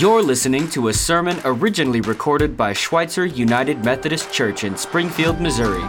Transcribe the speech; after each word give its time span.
You're 0.00 0.24
listening 0.24 0.68
to 0.70 0.88
a 0.88 0.92
sermon 0.92 1.38
originally 1.44 2.00
recorded 2.00 2.56
by 2.56 2.72
Schweitzer 2.72 3.26
United 3.26 3.84
Methodist 3.84 4.32
Church 4.32 4.64
in 4.64 4.76
Springfield, 4.76 5.40
Missouri. 5.40 5.84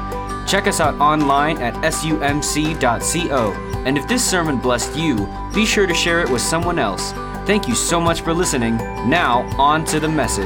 Check 0.47 0.67
us 0.67 0.79
out 0.79 0.93
online 1.01 1.57
at 1.57 1.73
sumc.co. 1.83 3.51
And 3.83 3.97
if 3.97 4.07
this 4.07 4.23
sermon 4.23 4.59
blessed 4.59 4.95
you, 4.95 5.27
be 5.55 5.65
sure 5.65 5.87
to 5.87 5.93
share 5.95 6.21
it 6.21 6.29
with 6.29 6.43
someone 6.43 6.77
else. 6.77 7.13
Thank 7.47 7.67
you 7.67 7.73
so 7.73 7.99
much 7.99 8.21
for 8.21 8.31
listening. 8.31 8.77
Now, 9.09 9.41
on 9.57 9.85
to 9.85 9.99
the 9.99 10.07
message. 10.07 10.45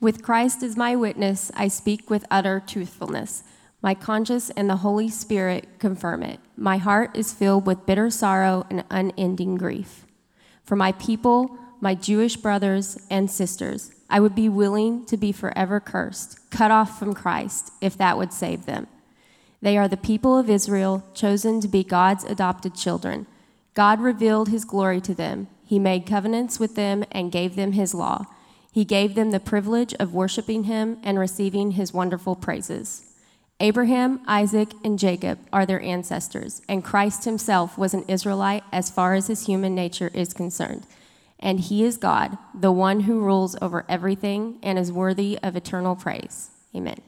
With 0.00 0.24
Christ 0.24 0.64
as 0.64 0.76
my 0.76 0.96
witness, 0.96 1.52
I 1.54 1.68
speak 1.68 2.10
with 2.10 2.24
utter 2.32 2.60
truthfulness. 2.66 3.44
My 3.80 3.94
conscience 3.94 4.50
and 4.50 4.68
the 4.68 4.78
Holy 4.78 5.08
Spirit 5.08 5.78
confirm 5.78 6.24
it. 6.24 6.40
My 6.56 6.78
heart 6.78 7.16
is 7.16 7.32
filled 7.32 7.64
with 7.64 7.86
bitter 7.86 8.10
sorrow 8.10 8.66
and 8.68 8.82
unending 8.90 9.54
grief. 9.54 10.04
For 10.64 10.76
my 10.76 10.92
people, 10.92 11.56
my 11.80 11.94
Jewish 11.94 12.36
brothers 12.36 12.98
and 13.10 13.30
sisters, 13.30 13.92
I 14.08 14.20
would 14.20 14.34
be 14.34 14.48
willing 14.48 15.04
to 15.06 15.16
be 15.16 15.32
forever 15.32 15.80
cursed, 15.80 16.38
cut 16.50 16.70
off 16.70 16.98
from 16.98 17.14
Christ, 17.14 17.72
if 17.80 17.96
that 17.96 18.18
would 18.18 18.32
save 18.32 18.66
them. 18.66 18.86
They 19.60 19.78
are 19.78 19.88
the 19.88 19.96
people 19.96 20.38
of 20.38 20.50
Israel, 20.50 21.02
chosen 21.14 21.60
to 21.60 21.68
be 21.68 21.82
God's 21.82 22.24
adopted 22.24 22.74
children. 22.74 23.26
God 23.74 24.00
revealed 24.00 24.48
his 24.48 24.64
glory 24.64 25.00
to 25.00 25.14
them. 25.14 25.48
He 25.64 25.78
made 25.78 26.06
covenants 26.06 26.60
with 26.60 26.74
them 26.74 27.04
and 27.10 27.32
gave 27.32 27.56
them 27.56 27.72
his 27.72 27.94
law. 27.94 28.26
He 28.70 28.84
gave 28.84 29.14
them 29.14 29.30
the 29.30 29.40
privilege 29.40 29.94
of 29.94 30.14
worshiping 30.14 30.64
him 30.64 30.98
and 31.02 31.18
receiving 31.18 31.72
his 31.72 31.92
wonderful 31.92 32.36
praises. 32.36 33.11
Abraham, 33.62 34.20
Isaac, 34.26 34.72
and 34.82 34.98
Jacob 34.98 35.38
are 35.52 35.64
their 35.64 35.80
ancestors, 35.80 36.62
and 36.68 36.82
Christ 36.82 37.24
himself 37.24 37.78
was 37.78 37.94
an 37.94 38.04
Israelite 38.08 38.64
as 38.72 38.90
far 38.90 39.14
as 39.14 39.28
his 39.28 39.46
human 39.46 39.72
nature 39.72 40.10
is 40.12 40.34
concerned. 40.34 40.84
And 41.38 41.60
he 41.60 41.84
is 41.84 41.96
God, 41.96 42.36
the 42.52 42.72
one 42.72 43.00
who 43.00 43.20
rules 43.20 43.54
over 43.62 43.84
everything 43.88 44.58
and 44.64 44.80
is 44.80 44.90
worthy 44.90 45.38
of 45.44 45.54
eternal 45.54 45.94
praise. 45.94 46.50
Amen. 46.74 46.98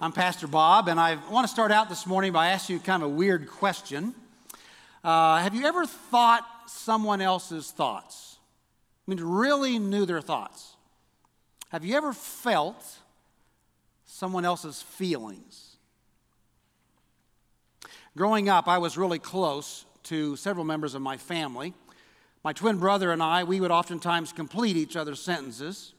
I'm 0.00 0.12
Pastor 0.12 0.46
Bob, 0.46 0.88
and 0.88 0.98
I 0.98 1.18
want 1.30 1.46
to 1.46 1.52
start 1.52 1.72
out 1.72 1.90
this 1.90 2.06
morning 2.06 2.32
by 2.32 2.48
asking 2.48 2.76
you 2.76 2.80
kind 2.80 3.02
of 3.02 3.10
a 3.10 3.12
weird 3.12 3.50
question. 3.50 4.14
Uh, 5.04 5.42
have 5.42 5.54
you 5.54 5.66
ever 5.66 5.84
thought 5.84 6.42
someone 6.68 7.20
else's 7.20 7.70
thoughts? 7.70 8.38
I 9.06 9.10
mean, 9.10 9.22
really 9.22 9.78
knew 9.78 10.06
their 10.06 10.22
thoughts? 10.22 10.74
Have 11.68 11.84
you 11.84 11.96
ever 11.96 12.14
felt 12.14 12.82
someone 14.16 14.46
else's 14.46 14.80
feelings. 14.80 15.76
Growing 18.16 18.48
up, 18.48 18.66
I 18.66 18.78
was 18.78 18.96
really 18.96 19.18
close 19.18 19.84
to 20.04 20.36
several 20.36 20.64
members 20.64 20.94
of 20.94 21.02
my 21.02 21.18
family. 21.18 21.74
My 22.42 22.54
twin 22.54 22.78
brother 22.78 23.12
and 23.12 23.22
I, 23.22 23.44
we 23.44 23.60
would 23.60 23.70
oftentimes 23.70 24.32
complete 24.32 24.74
each 24.74 24.96
other's 24.96 25.20
sentences. 25.20 25.92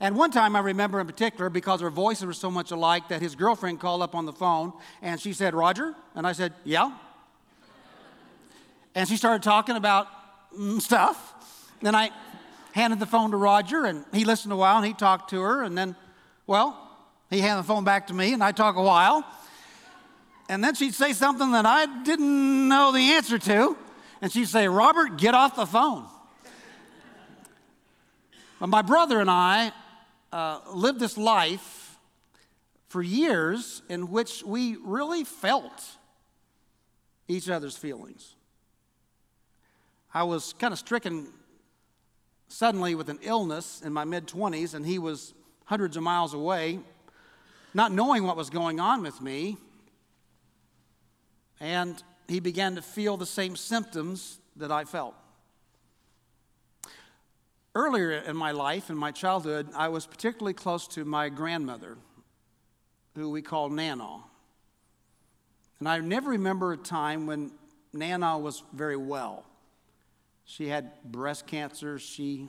And 0.00 0.16
one 0.16 0.32
time 0.32 0.56
I 0.56 0.58
remember 0.58 0.98
in 0.98 1.06
particular 1.06 1.48
because 1.50 1.84
our 1.84 1.90
voices 1.90 2.26
were 2.26 2.32
so 2.32 2.50
much 2.50 2.72
alike 2.72 3.06
that 3.10 3.22
his 3.22 3.36
girlfriend 3.36 3.78
called 3.78 4.02
up 4.02 4.16
on 4.16 4.26
the 4.26 4.32
phone 4.32 4.72
and 5.00 5.20
she 5.20 5.32
said, 5.32 5.54
Roger? 5.54 5.94
And 6.16 6.26
I 6.26 6.32
said, 6.32 6.52
Yeah. 6.64 6.90
And 8.96 9.08
she 9.08 9.16
started 9.16 9.44
talking 9.44 9.76
about 9.76 10.08
mm, 10.52 10.80
stuff. 10.80 11.70
Then 11.80 11.94
I 11.94 12.10
handed 12.72 12.98
the 12.98 13.06
phone 13.06 13.30
to 13.30 13.36
Roger 13.36 13.84
and 13.84 14.04
he 14.12 14.24
listened 14.24 14.52
a 14.52 14.56
while 14.56 14.78
and 14.78 14.86
he 14.86 14.94
talked 14.94 15.30
to 15.30 15.40
her. 15.40 15.62
And 15.62 15.78
then, 15.78 15.94
well, 16.48 16.88
he 17.34 17.40
handed 17.40 17.64
the 17.64 17.66
phone 17.66 17.84
back 17.84 18.08
to 18.08 18.14
me, 18.14 18.32
and 18.32 18.42
I'd 18.42 18.56
talk 18.56 18.76
a 18.76 18.82
while. 18.82 19.24
And 20.48 20.62
then 20.62 20.74
she'd 20.74 20.94
say 20.94 21.12
something 21.12 21.52
that 21.52 21.64
I 21.64 22.02
didn't 22.02 22.68
know 22.68 22.92
the 22.92 23.12
answer 23.12 23.38
to. 23.38 23.76
And 24.20 24.30
she'd 24.30 24.48
say, 24.48 24.68
Robert, 24.68 25.16
get 25.16 25.34
off 25.34 25.56
the 25.56 25.66
phone. 25.66 26.06
but 28.60 28.66
my 28.66 28.82
brother 28.82 29.20
and 29.20 29.30
I 29.30 29.72
uh, 30.32 30.60
lived 30.74 31.00
this 31.00 31.16
life 31.16 31.96
for 32.88 33.02
years 33.02 33.82
in 33.88 34.10
which 34.10 34.44
we 34.44 34.76
really 34.84 35.24
felt 35.24 35.82
each 37.28 37.48
other's 37.48 37.76
feelings. 37.76 38.34
I 40.12 40.24
was 40.24 40.52
kind 40.58 40.72
of 40.72 40.78
stricken 40.78 41.28
suddenly 42.48 42.94
with 42.94 43.08
an 43.08 43.18
illness 43.22 43.80
in 43.82 43.92
my 43.94 44.04
mid 44.04 44.26
20s, 44.26 44.74
and 44.74 44.84
he 44.84 44.98
was 44.98 45.32
hundreds 45.64 45.96
of 45.96 46.02
miles 46.02 46.34
away 46.34 46.80
not 47.74 47.92
knowing 47.92 48.24
what 48.24 48.36
was 48.36 48.50
going 48.50 48.80
on 48.80 49.02
with 49.02 49.20
me. 49.20 49.56
And 51.60 52.02
he 52.28 52.40
began 52.40 52.74
to 52.76 52.82
feel 52.82 53.16
the 53.16 53.26
same 53.26 53.56
symptoms 53.56 54.38
that 54.56 54.70
I 54.70 54.84
felt. 54.84 55.14
Earlier 57.74 58.12
in 58.12 58.36
my 58.36 58.50
life, 58.50 58.90
in 58.90 58.96
my 58.96 59.12
childhood, 59.12 59.68
I 59.74 59.88
was 59.88 60.06
particularly 60.06 60.52
close 60.52 60.86
to 60.88 61.04
my 61.04 61.30
grandmother, 61.30 61.96
who 63.14 63.30
we 63.30 63.40
call 63.40 63.70
Nana. 63.70 64.18
And 65.78 65.88
I 65.88 65.98
never 66.00 66.30
remember 66.30 66.72
a 66.72 66.76
time 66.76 67.26
when 67.26 67.50
Nana 67.92 68.38
was 68.38 68.62
very 68.72 68.96
well. 68.96 69.44
She 70.44 70.68
had 70.68 70.90
breast 71.04 71.46
cancer. 71.46 71.98
She 71.98 72.48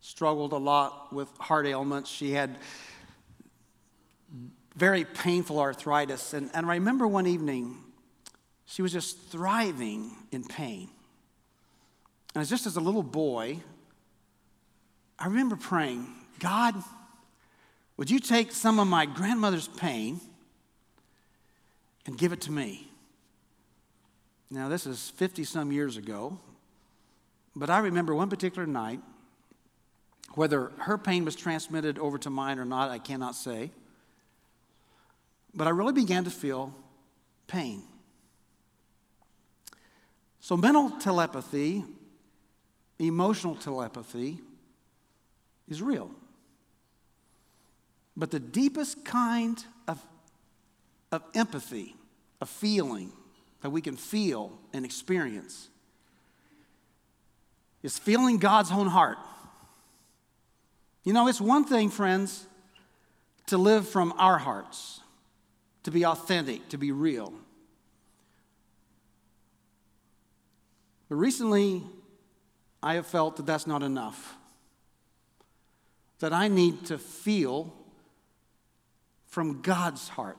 struggled 0.00 0.52
a 0.52 0.58
lot 0.58 1.12
with 1.12 1.28
heart 1.38 1.66
ailments. 1.66 2.10
She 2.10 2.32
had 2.32 2.56
very 4.80 5.04
painful 5.04 5.60
arthritis. 5.60 6.32
And, 6.32 6.50
and 6.54 6.64
I 6.64 6.74
remember 6.76 7.06
one 7.06 7.26
evening, 7.26 7.76
she 8.64 8.80
was 8.80 8.92
just 8.92 9.28
thriving 9.28 10.10
in 10.32 10.42
pain. 10.42 10.88
And 12.34 12.46
just 12.48 12.64
as 12.64 12.76
a 12.76 12.80
little 12.80 13.02
boy, 13.02 13.58
I 15.18 15.26
remember 15.26 15.56
praying, 15.56 16.06
God, 16.38 16.74
would 17.98 18.10
you 18.10 18.18
take 18.18 18.52
some 18.52 18.78
of 18.78 18.88
my 18.88 19.04
grandmother's 19.04 19.68
pain 19.68 20.18
and 22.06 22.16
give 22.16 22.32
it 22.32 22.40
to 22.42 22.52
me? 22.52 22.88
Now, 24.50 24.70
this 24.70 24.86
is 24.86 25.10
50 25.10 25.44
some 25.44 25.72
years 25.72 25.98
ago, 25.98 26.38
but 27.54 27.68
I 27.68 27.80
remember 27.80 28.14
one 28.14 28.30
particular 28.30 28.66
night, 28.66 29.00
whether 30.36 30.72
her 30.78 30.96
pain 30.96 31.26
was 31.26 31.36
transmitted 31.36 31.98
over 31.98 32.16
to 32.16 32.30
mine 32.30 32.58
or 32.58 32.64
not, 32.64 32.90
I 32.90 32.98
cannot 32.98 33.34
say. 33.34 33.72
But 35.54 35.66
I 35.66 35.70
really 35.70 35.92
began 35.92 36.24
to 36.24 36.30
feel 36.30 36.74
pain. 37.46 37.82
So, 40.40 40.56
mental 40.56 40.90
telepathy, 40.90 41.84
emotional 42.98 43.56
telepathy 43.56 44.38
is 45.68 45.82
real. 45.82 46.10
But 48.16 48.30
the 48.30 48.40
deepest 48.40 49.04
kind 49.04 49.62
of, 49.86 50.00
of 51.12 51.22
empathy, 51.34 51.94
of 52.40 52.48
feeling 52.48 53.12
that 53.62 53.70
we 53.70 53.80
can 53.80 53.96
feel 53.96 54.58
and 54.72 54.84
experience 54.84 55.68
is 57.82 57.98
feeling 57.98 58.38
God's 58.38 58.70
own 58.70 58.86
heart. 58.86 59.18
You 61.04 61.12
know, 61.12 61.28
it's 61.28 61.40
one 61.40 61.64
thing, 61.64 61.88
friends, 61.88 62.46
to 63.46 63.58
live 63.58 63.88
from 63.88 64.12
our 64.18 64.38
hearts 64.38 65.00
to 65.84 65.90
be 65.90 66.04
authentic, 66.04 66.68
to 66.68 66.78
be 66.78 66.92
real. 66.92 67.32
But 71.08 71.16
recently, 71.16 71.82
I 72.82 72.94
have 72.94 73.06
felt 73.06 73.36
that 73.36 73.46
that's 73.46 73.66
not 73.66 73.82
enough. 73.82 74.36
That 76.20 76.32
I 76.32 76.48
need 76.48 76.86
to 76.86 76.98
feel 76.98 77.74
from 79.26 79.62
God's 79.62 80.08
heart. 80.08 80.38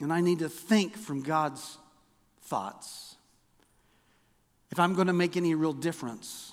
And 0.00 0.12
I 0.12 0.20
need 0.20 0.40
to 0.40 0.48
think 0.48 0.96
from 0.96 1.22
God's 1.22 1.78
thoughts. 2.42 3.16
If 4.70 4.78
I'm 4.78 4.94
going 4.94 5.06
to 5.06 5.12
make 5.12 5.36
any 5.36 5.54
real 5.54 5.72
difference 5.72 6.52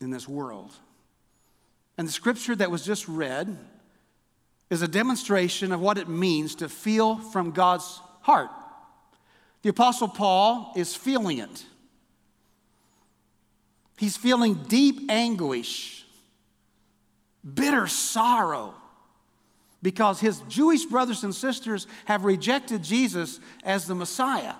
in 0.00 0.10
this 0.10 0.28
world. 0.28 0.72
And 1.98 2.08
the 2.08 2.12
scripture 2.12 2.56
that 2.56 2.70
was 2.70 2.84
just 2.84 3.06
read 3.06 3.58
is 4.70 4.82
a 4.82 4.88
demonstration 4.88 5.72
of 5.72 5.80
what 5.80 5.98
it 5.98 6.08
means 6.08 6.54
to 6.56 6.68
feel 6.68 7.16
from 7.16 7.50
God's 7.50 8.00
heart. 8.22 8.50
The 9.62 9.68
Apostle 9.68 10.08
Paul 10.08 10.72
is 10.76 10.94
feeling 10.94 11.38
it. 11.38 11.64
He's 13.98 14.16
feeling 14.16 14.54
deep 14.68 15.10
anguish, 15.10 16.06
bitter 17.54 17.86
sorrow, 17.86 18.74
because 19.82 20.20
his 20.20 20.40
Jewish 20.48 20.86
brothers 20.86 21.24
and 21.24 21.34
sisters 21.34 21.86
have 22.06 22.24
rejected 22.24 22.82
Jesus 22.82 23.40
as 23.64 23.86
the 23.86 23.94
Messiah. 23.94 24.54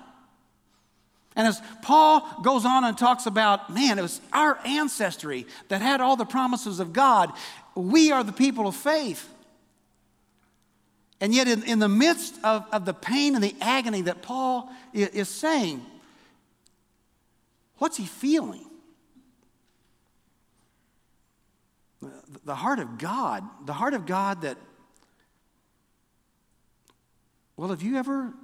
And 1.37 1.47
as 1.47 1.63
Paul 1.83 2.29
goes 2.43 2.67
on 2.67 2.85
and 2.85 2.99
talks 2.99 3.27
about, 3.27 3.73
man, 3.73 3.99
it 3.99 4.03
was 4.03 4.21
our 4.33 4.59
ancestry 4.67 5.47
that 5.69 5.81
had 5.81 6.01
all 6.01 6.17
the 6.17 6.25
promises 6.27 6.81
of 6.81 6.93
God. 6.93 7.33
We 7.75 8.11
are 8.13 8.25
the 8.25 8.33
people 8.33 8.67
of 8.67 8.75
faith. 8.75 9.29
And 11.21 11.35
yet, 11.35 11.49
in, 11.49 11.63
in 11.65 11.79
the 11.79 11.89
midst 11.89 12.37
of, 12.43 12.65
of 12.73 12.87
the 12.87 12.95
pain 12.95 13.35
and 13.35 13.45
the 13.45 13.55
agony 13.61 14.03
that 14.03 14.23
Paul 14.23 14.71
is 14.95 15.29
saying, 15.29 15.85
What's 17.81 17.97
he 17.97 18.05
feeling? 18.05 18.67
The 22.45 22.55
heart 22.55 22.79
of 22.79 22.99
God, 22.99 23.43
the 23.65 23.73
heart 23.73 23.95
of 23.95 24.05
God 24.05 24.43
that, 24.43 24.59
well, 27.57 27.71
have 27.71 27.83
you 27.83 27.97
ever 27.97 28.35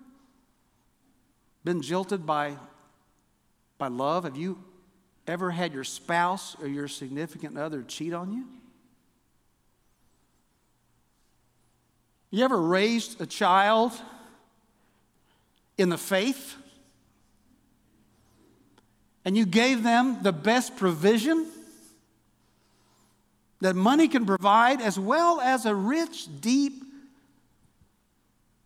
been 1.65 1.83
jilted 1.83 2.25
by, 2.25 2.57
by 3.77 3.89
love? 3.89 4.25
Have 4.25 4.37
you 4.37 4.63
ever 5.27 5.51
had 5.51 5.75
your 5.75 5.85
spouse 5.85 6.57
or 6.61 6.67
your 6.67 6.89
significant 6.89 7.59
other 7.59 7.83
cheat 7.83 8.15
on 8.15 8.33
you? 8.33 8.47
You 12.31 12.45
ever 12.45 12.61
raised 12.61 13.21
a 13.21 13.27
child 13.27 13.93
in 15.79 15.89
the 15.89 15.99
faith 15.99 16.57
and 19.25 19.37
you 19.37 19.47
gave 19.47 19.83
them 19.83 20.23
the 20.23 20.33
best 20.33 20.77
provision 20.77 21.47
that 23.61 23.75
money 23.75 24.07
can 24.07 24.27
provide, 24.27 24.81
as 24.81 24.99
well 24.99 25.41
as 25.41 25.67
a 25.67 25.75
rich, 25.75 26.29
deep 26.41 26.85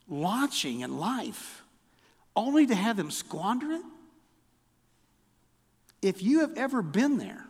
launching 0.08 0.80
in 0.80 0.98
life, 0.98 1.62
only 2.34 2.66
to 2.66 2.74
have 2.74 2.96
them 2.96 3.10
squander 3.10 3.72
it? 3.72 3.82
If 6.02 6.22
you 6.22 6.40
have 6.40 6.56
ever 6.56 6.82
been 6.82 7.18
there, 7.18 7.46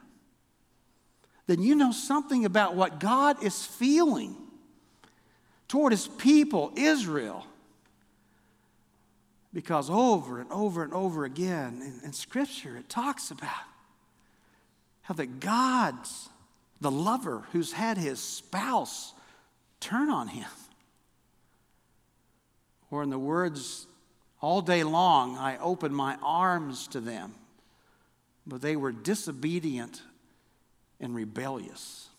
then 1.47 1.63
you 1.63 1.75
know 1.75 1.93
something 1.93 2.45
about 2.45 2.77
what 2.77 3.01
God 3.01 3.43
is 3.43 3.65
feeling 3.65 4.37
toward 5.71 5.93
his 5.93 6.09
people, 6.09 6.73
Israel. 6.75 7.47
Because 9.55 9.89
over 9.89 10.41
and 10.41 10.51
over 10.51 10.83
and 10.83 10.93
over 10.93 11.25
again 11.25 11.81
in, 11.81 12.09
in 12.09 12.13
Scripture, 12.13 12.77
it 12.77 12.89
talks 12.89 13.31
about 13.31 13.63
how 15.03 15.15
that 15.15 15.39
God's 15.39 16.29
the 16.81 16.91
lover 16.91 17.45
who's 17.53 17.73
had 17.73 17.99
his 17.99 18.19
spouse 18.19 19.15
turn 19.79 20.11
on 20.11 20.27
him. 20.27 20.49
Or, 22.91 23.05
in 23.05 23.11
the 23.11 23.19
words, 23.19 23.87
all 24.41 24.63
day 24.63 24.83
long 24.83 25.39
I 25.39 25.57
opened 25.59 25.95
my 25.95 26.17
arms 26.21 26.89
to 26.89 27.01
them, 27.01 27.35
but 28.45 28.61
they 28.61 28.75
were 28.75 28.91
disobedient 28.91 30.03
and 30.99 31.15
rebellious. 31.15 32.10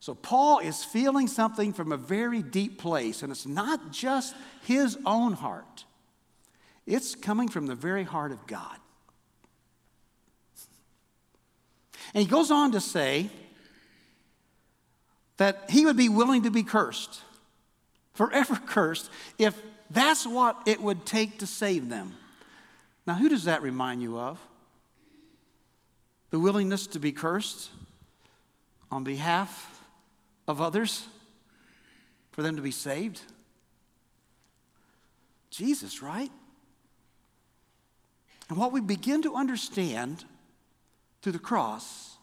So, 0.00 0.14
Paul 0.14 0.58
is 0.60 0.84
feeling 0.84 1.26
something 1.26 1.72
from 1.72 1.90
a 1.90 1.96
very 1.96 2.42
deep 2.42 2.78
place, 2.78 3.22
and 3.22 3.32
it's 3.32 3.46
not 3.46 3.90
just 3.90 4.34
his 4.62 4.96
own 5.06 5.32
heart, 5.32 5.84
it's 6.86 7.14
coming 7.14 7.48
from 7.48 7.66
the 7.66 7.74
very 7.74 8.04
heart 8.04 8.32
of 8.32 8.46
God. 8.46 8.76
And 12.14 12.22
he 12.22 12.28
goes 12.28 12.50
on 12.50 12.72
to 12.72 12.80
say 12.80 13.30
that 15.38 15.68
he 15.70 15.84
would 15.84 15.96
be 15.96 16.08
willing 16.08 16.44
to 16.44 16.50
be 16.50 16.62
cursed, 16.62 17.20
forever 18.14 18.54
cursed, 18.66 19.10
if 19.38 19.60
that's 19.90 20.26
what 20.26 20.56
it 20.66 20.80
would 20.80 21.04
take 21.04 21.38
to 21.38 21.46
save 21.46 21.88
them. 21.88 22.14
Now, 23.06 23.14
who 23.14 23.28
does 23.28 23.44
that 23.44 23.62
remind 23.62 24.02
you 24.02 24.18
of? 24.18 24.40
The 26.30 26.38
willingness 26.38 26.86
to 26.88 26.98
be 26.98 27.12
cursed 27.12 27.70
on 28.90 29.04
behalf 29.04 29.75
of 30.46 30.60
others 30.60 31.06
for 32.32 32.42
them 32.42 32.56
to 32.56 32.62
be 32.62 32.70
saved? 32.70 33.20
Jesus, 35.50 36.02
right? 36.02 36.30
And 38.48 38.58
what 38.58 38.72
we 38.72 38.80
begin 38.80 39.22
to 39.22 39.34
understand 39.34 40.24
through 41.22 41.32
the 41.32 41.38
cross 41.38 42.16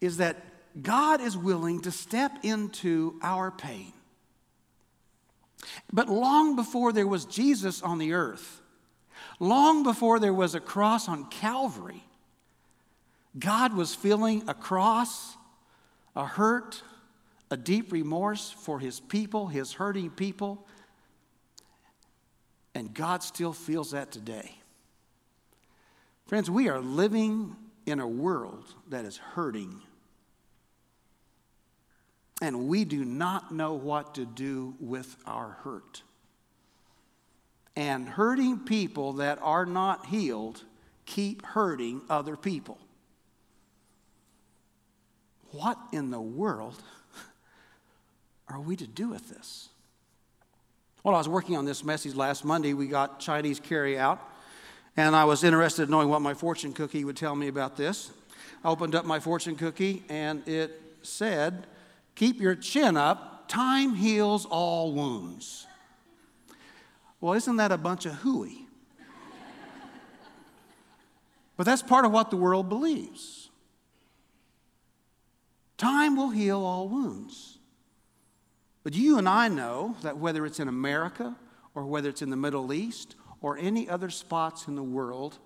is 0.00 0.16
that 0.16 0.36
God 0.80 1.20
is 1.20 1.36
willing 1.36 1.80
to 1.82 1.90
step 1.90 2.32
into 2.42 3.18
our 3.22 3.50
pain. 3.50 3.92
But 5.92 6.08
long 6.08 6.56
before 6.56 6.92
there 6.92 7.06
was 7.06 7.24
Jesus 7.24 7.82
on 7.82 7.98
the 7.98 8.12
earth, 8.12 8.60
long 9.40 9.82
before 9.82 10.18
there 10.18 10.32
was 10.32 10.54
a 10.54 10.60
cross 10.60 11.08
on 11.08 11.28
Calvary, 11.30 12.02
God 13.38 13.74
was 13.74 13.94
feeling 13.94 14.44
a 14.48 14.54
cross 14.54 15.36
a 16.18 16.26
hurt, 16.26 16.82
a 17.48 17.56
deep 17.56 17.92
remorse 17.92 18.50
for 18.50 18.80
his 18.80 18.98
people, 18.98 19.46
his 19.46 19.72
hurting 19.72 20.10
people. 20.10 20.66
And 22.74 22.92
God 22.92 23.22
still 23.22 23.52
feels 23.52 23.92
that 23.92 24.10
today. 24.10 24.56
Friends, 26.26 26.50
we 26.50 26.68
are 26.68 26.80
living 26.80 27.56
in 27.86 28.00
a 28.00 28.06
world 28.06 28.74
that 28.88 29.04
is 29.04 29.16
hurting. 29.16 29.80
And 32.42 32.68
we 32.68 32.84
do 32.84 33.04
not 33.04 33.52
know 33.52 33.74
what 33.74 34.16
to 34.16 34.26
do 34.26 34.74
with 34.80 35.16
our 35.24 35.58
hurt. 35.62 36.02
And 37.76 38.08
hurting 38.08 38.58
people 38.60 39.14
that 39.14 39.38
are 39.40 39.64
not 39.64 40.06
healed 40.06 40.64
keep 41.06 41.46
hurting 41.46 42.02
other 42.10 42.36
people. 42.36 42.78
What 45.52 45.78
in 45.92 46.10
the 46.10 46.20
world 46.20 46.82
are 48.48 48.60
we 48.60 48.76
to 48.76 48.86
do 48.86 49.08
with 49.08 49.28
this? 49.28 49.68
Well, 51.02 51.14
I 51.14 51.18
was 51.18 51.28
working 51.28 51.56
on 51.56 51.64
this 51.64 51.84
message 51.84 52.14
last 52.14 52.44
Monday. 52.44 52.74
We 52.74 52.86
got 52.86 53.20
Chinese 53.20 53.60
carry 53.60 53.98
out, 53.98 54.20
and 54.96 55.14
I 55.14 55.24
was 55.24 55.44
interested 55.44 55.84
in 55.84 55.90
knowing 55.90 56.08
what 56.08 56.20
my 56.20 56.34
fortune 56.34 56.72
cookie 56.72 57.04
would 57.04 57.16
tell 57.16 57.34
me 57.34 57.48
about 57.48 57.76
this. 57.76 58.10
I 58.64 58.68
opened 58.68 58.94
up 58.94 59.04
my 59.04 59.20
fortune 59.20 59.56
cookie, 59.56 60.02
and 60.08 60.46
it 60.46 60.80
said, 61.02 61.66
Keep 62.16 62.40
your 62.40 62.56
chin 62.56 62.96
up, 62.96 63.48
time 63.48 63.94
heals 63.94 64.44
all 64.44 64.92
wounds. 64.92 65.66
Well, 67.20 67.34
isn't 67.34 67.56
that 67.56 67.72
a 67.72 67.78
bunch 67.78 68.06
of 68.06 68.14
hooey? 68.14 68.66
but 71.56 71.64
that's 71.64 71.82
part 71.82 72.04
of 72.04 72.12
what 72.12 72.30
the 72.30 72.36
world 72.36 72.68
believes. 72.68 73.37
Time 75.78 76.16
will 76.16 76.30
heal 76.30 76.60
all 76.60 76.88
wounds. 76.88 77.58
But 78.82 78.94
you 78.94 79.16
and 79.16 79.28
I 79.28 79.48
know 79.48 79.96
that 80.02 80.18
whether 80.18 80.44
it's 80.44 80.60
in 80.60 80.68
America 80.68 81.36
or 81.74 81.86
whether 81.86 82.08
it's 82.08 82.20
in 82.20 82.30
the 82.30 82.36
Middle 82.36 82.72
East 82.72 83.14
or 83.40 83.56
any 83.56 83.88
other 83.88 84.10
spots 84.10 84.66
in 84.66 84.74
the 84.74 84.82
world, 84.82 85.38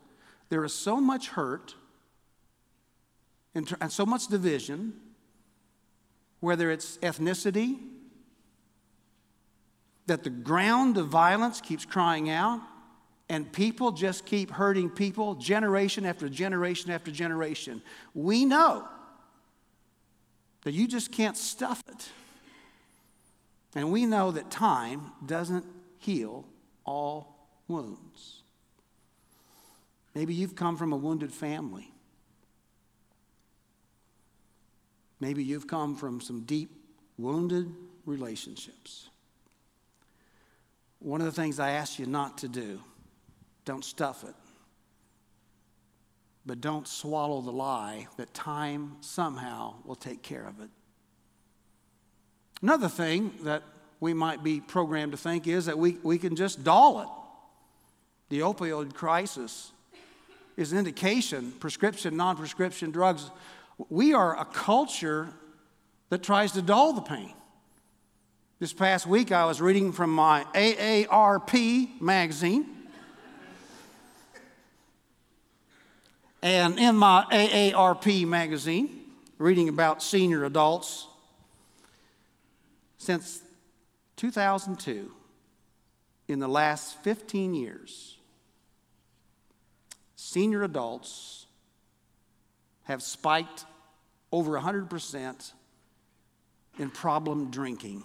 there 0.49 0.64
is 0.64 0.73
so 0.73 1.00
much 1.00 1.28
hurt 1.28 1.75
and 3.54 3.68
so 3.88 4.06
much 4.06 4.28
division, 4.28 4.95
whether 6.40 6.71
it's 6.71 6.97
ethnicity, 6.99 7.78
that 10.06 10.25
the 10.25 10.30
ground 10.30 10.97
of 10.97 11.09
violence 11.09 11.61
keeps 11.61 11.85
crying 11.85 12.30
out, 12.30 12.61
and 13.28 13.52
people 13.52 13.92
just 13.92 14.25
keep 14.25 14.50
hurting 14.50 14.88
people 14.88 15.35
generation 15.35 16.06
after 16.06 16.28
generation 16.28 16.90
after 16.90 17.11
generation. 17.11 17.83
We 18.14 18.45
know 18.45 18.88
that 20.62 20.73
you 20.73 20.87
just 20.87 21.12
can't 21.12 21.37
stuff 21.37 21.83
it. 21.88 22.09
And 23.75 23.90
we 23.90 24.07
know 24.07 24.31
that 24.31 24.50
time 24.50 25.12
doesn't 25.25 25.64
heal 25.99 26.45
all 26.85 27.49
wounds. 27.69 28.42
Maybe 30.14 30.35
you've 30.35 30.54
come 30.54 30.76
from 30.76 30.92
a 30.92 30.97
wounded 30.97 31.33
family. 31.33 31.90
Maybe 35.21 35.42
you've 35.42 35.66
come 35.66 35.97
from 35.97 36.21
some 36.21 36.42
deep, 36.42 36.71
wounded 37.16 37.73
relationships. 38.04 39.09
One 40.99 41.21
of 41.21 41.26
the 41.26 41.33
things 41.33 41.59
I 41.59 41.71
ask 41.71 41.99
you 41.99 42.07
not 42.07 42.38
to 42.38 42.49
do, 42.49 42.81
don't 43.64 43.85
stuff 43.85 44.25
it. 44.25 44.35
But 46.44 46.61
don't 46.61 46.88
swallow 46.88 47.40
the 47.40 47.52
lie 47.52 48.08
that 48.16 48.34
time 48.34 48.96
somehow 49.00 49.75
will 49.84 49.94
take 49.94 50.22
care 50.22 50.44
of 50.44 50.61
it. 50.61 50.70
Another 52.61 52.88
thing 52.88 53.32
that 53.42 53.62
we 54.00 54.14
might 54.14 54.42
be 54.42 54.61
programmed 54.61 55.12
to 55.12 55.18
think 55.18 55.46
is 55.46 55.66
that 55.66 55.78
we, 55.78 55.99
we 56.02 56.18
can 56.18 56.34
just 56.34 56.64
doll 56.64 57.00
it. 57.00 57.08
The 58.30 58.40
opioid 58.40 58.94
crisis 58.94 59.72
is 60.56 60.72
an 60.72 60.78
indication, 60.78 61.52
prescription, 61.52 62.16
non 62.16 62.37
prescription 62.37 62.90
drugs. 62.90 63.30
We 63.88 64.14
are 64.14 64.38
a 64.38 64.44
culture 64.44 65.28
that 66.08 66.22
tries 66.22 66.52
to 66.52 66.62
dull 66.62 66.92
the 66.92 67.02
pain. 67.02 67.32
This 68.58 68.72
past 68.72 69.06
week, 69.06 69.32
I 69.32 69.44
was 69.46 69.61
reading 69.61 69.92
from 69.92 70.14
my 70.14 70.44
AARP 70.54 72.00
magazine. 72.00 72.72
And 76.42 76.78
in 76.78 76.96
my 76.96 77.25
AARP 77.30 78.26
magazine, 78.26 79.00
reading 79.38 79.68
about 79.68 80.02
senior 80.02 80.44
adults, 80.44 81.06
since 82.99 83.40
2002, 84.16 85.12
in 86.26 86.40
the 86.40 86.49
last 86.49 87.00
15 87.02 87.54
years, 87.54 88.18
senior 90.16 90.64
adults 90.64 91.46
have 92.84 93.02
spiked 93.02 93.64
over 94.32 94.58
100% 94.58 95.52
in 96.78 96.90
problem 96.90 97.50
drinking. 97.50 98.02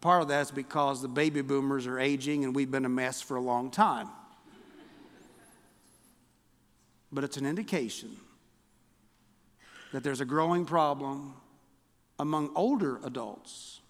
Part 0.00 0.22
of 0.22 0.28
that 0.28 0.40
is 0.40 0.50
because 0.50 1.02
the 1.02 1.08
baby 1.08 1.42
boomers 1.42 1.86
are 1.86 2.00
aging 2.00 2.44
and 2.44 2.56
we've 2.56 2.70
been 2.70 2.86
a 2.86 2.88
mess 2.88 3.20
for 3.20 3.36
a 3.36 3.40
long 3.40 3.70
time. 3.70 4.08
But 7.12 7.24
it's 7.24 7.36
an 7.36 7.44
indication 7.44 8.16
that 9.92 10.02
there's 10.02 10.20
a 10.20 10.24
growing 10.24 10.64
problem 10.64 11.34
among 12.18 12.50
older 12.54 12.98
adults. 13.04 13.80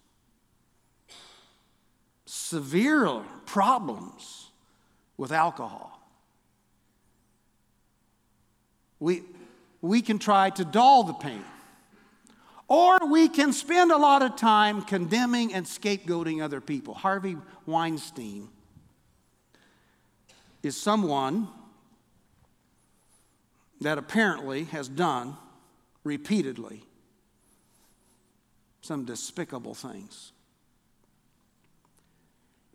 Severe 2.25 3.21
problems 3.45 4.49
with 5.17 5.31
alcohol. 5.31 5.99
We, 8.99 9.23
we 9.81 10.01
can 10.01 10.19
try 10.19 10.49
to 10.51 10.65
dull 10.65 11.03
the 11.03 11.13
pain. 11.13 11.43
Or 12.67 12.97
we 13.09 13.27
can 13.29 13.53
spend 13.53 13.91
a 13.91 13.97
lot 13.97 14.21
of 14.21 14.35
time 14.35 14.81
condemning 14.81 15.53
and 15.53 15.65
scapegoating 15.65 16.43
other 16.43 16.59
people. 16.59 16.93
Harvey 16.93 17.37
Weinstein 17.65 18.49
is 20.63 20.75
someone 20.79 21.47
that 23.83 23.97
apparently 23.97 24.65
has 24.65 24.87
done 24.87 25.37
repeatedly 26.03 26.83
some 28.81 29.05
despicable 29.05 29.73
things. 29.73 30.31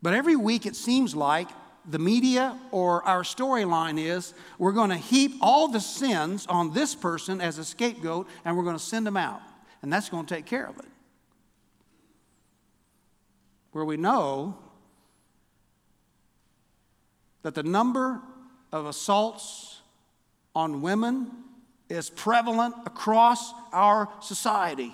But 0.00 0.14
every 0.14 0.36
week 0.36 0.64
it 0.64 0.76
seems 0.76 1.14
like 1.14 1.48
the 1.88 1.98
media 1.98 2.58
or 2.70 3.02
our 3.04 3.22
storyline 3.22 3.98
is 3.98 4.34
we're 4.58 4.72
going 4.72 4.90
to 4.90 4.96
heap 4.96 5.32
all 5.40 5.68
the 5.68 5.80
sins 5.80 6.46
on 6.46 6.72
this 6.72 6.94
person 6.94 7.40
as 7.40 7.58
a 7.58 7.64
scapegoat 7.64 8.28
and 8.44 8.56
we're 8.56 8.64
going 8.64 8.76
to 8.76 8.82
send 8.82 9.06
them 9.06 9.16
out. 9.16 9.40
And 9.82 9.92
that's 9.92 10.08
going 10.08 10.26
to 10.26 10.34
take 10.34 10.46
care 10.46 10.66
of 10.66 10.78
it. 10.78 10.84
Where 13.72 13.84
we 13.84 13.96
know 13.96 14.58
that 17.42 17.54
the 17.54 17.62
number 17.62 18.20
of 18.72 18.86
assaults 18.86 19.77
on 20.58 20.82
women 20.82 21.30
is 21.88 22.10
prevalent 22.10 22.74
across 22.84 23.54
our 23.72 24.08
society. 24.20 24.92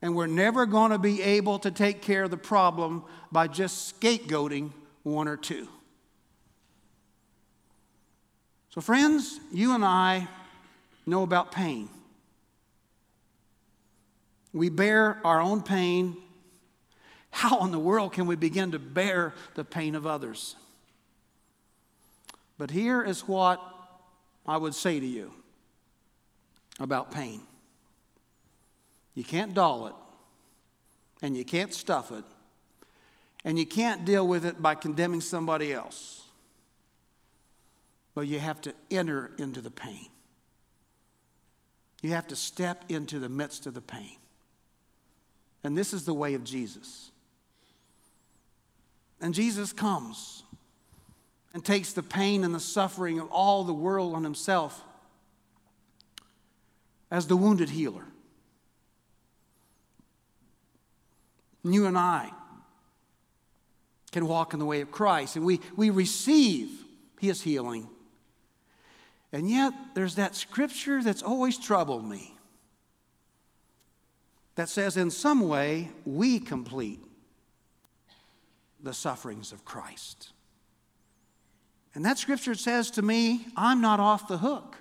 And 0.00 0.14
we're 0.14 0.28
never 0.28 0.64
going 0.64 0.92
to 0.92 0.98
be 0.98 1.20
able 1.20 1.58
to 1.58 1.72
take 1.72 2.00
care 2.00 2.22
of 2.22 2.30
the 2.30 2.36
problem 2.36 3.02
by 3.32 3.48
just 3.48 4.00
scapegoating 4.00 4.70
one 5.02 5.26
or 5.26 5.36
two. 5.36 5.66
So, 8.70 8.80
friends, 8.80 9.40
you 9.52 9.74
and 9.74 9.84
I 9.84 10.28
know 11.04 11.24
about 11.24 11.50
pain. 11.50 11.88
We 14.52 14.68
bear 14.68 15.20
our 15.24 15.40
own 15.40 15.62
pain. 15.62 16.16
How 17.30 17.64
in 17.64 17.72
the 17.72 17.78
world 17.80 18.12
can 18.12 18.28
we 18.28 18.36
begin 18.36 18.70
to 18.70 18.78
bear 18.78 19.34
the 19.56 19.64
pain 19.64 19.96
of 19.96 20.06
others? 20.06 20.54
But 22.58 22.72
here 22.72 23.02
is 23.02 23.20
what 23.22 23.62
I 24.46 24.56
would 24.56 24.74
say 24.74 24.98
to 24.98 25.06
you 25.06 25.32
about 26.80 27.12
pain 27.12 27.42
you 29.14 29.24
can't 29.24 29.52
dull 29.52 29.88
it, 29.88 29.94
and 31.22 31.36
you 31.36 31.44
can't 31.44 31.74
stuff 31.74 32.12
it, 32.12 32.22
and 33.44 33.58
you 33.58 33.66
can't 33.66 34.04
deal 34.04 34.24
with 34.28 34.44
it 34.44 34.62
by 34.62 34.76
condemning 34.76 35.20
somebody 35.20 35.72
else. 35.72 36.22
But 38.14 38.28
you 38.28 38.38
have 38.38 38.60
to 38.60 38.74
enter 38.92 39.32
into 39.36 39.60
the 39.60 39.72
pain. 39.72 40.06
You 42.00 42.10
have 42.10 42.28
to 42.28 42.36
step 42.36 42.84
into 42.88 43.18
the 43.18 43.28
midst 43.28 43.66
of 43.66 43.74
the 43.74 43.80
pain. 43.80 44.18
And 45.64 45.76
this 45.76 45.92
is 45.92 46.04
the 46.04 46.14
way 46.14 46.34
of 46.34 46.44
Jesus. 46.44 47.10
And 49.20 49.34
Jesus 49.34 49.72
comes 49.72 50.44
and 51.54 51.64
takes 51.64 51.92
the 51.92 52.02
pain 52.02 52.44
and 52.44 52.54
the 52.54 52.60
suffering 52.60 53.18
of 53.18 53.30
all 53.30 53.64
the 53.64 53.72
world 53.72 54.14
on 54.14 54.24
himself 54.24 54.82
as 57.10 57.26
the 57.26 57.36
wounded 57.36 57.70
healer. 57.70 58.04
And 61.64 61.74
you 61.74 61.86
and 61.86 61.98
I 61.98 62.30
can 64.12 64.26
walk 64.26 64.52
in 64.52 64.58
the 64.58 64.66
way 64.66 64.80
of 64.80 64.90
Christ 64.90 65.36
and 65.36 65.44
we, 65.44 65.60
we 65.76 65.90
receive 65.90 66.70
his 67.20 67.42
healing. 67.42 67.88
And 69.32 69.50
yet, 69.50 69.74
there's 69.94 70.14
that 70.14 70.34
scripture 70.34 71.02
that's 71.02 71.22
always 71.22 71.58
troubled 71.58 72.08
me 72.08 72.34
that 74.54 74.68
says, 74.68 74.96
in 74.96 75.10
some 75.10 75.46
way, 75.46 75.90
we 76.04 76.40
complete 76.40 77.00
the 78.80 78.94
sufferings 78.94 79.52
of 79.52 79.64
Christ. 79.64 80.30
And 81.94 82.04
that 82.04 82.18
scripture 82.18 82.54
says 82.54 82.90
to 82.92 83.02
me, 83.02 83.46
I'm 83.56 83.80
not 83.80 84.00
off 84.00 84.28
the 84.28 84.38
hook. 84.38 84.76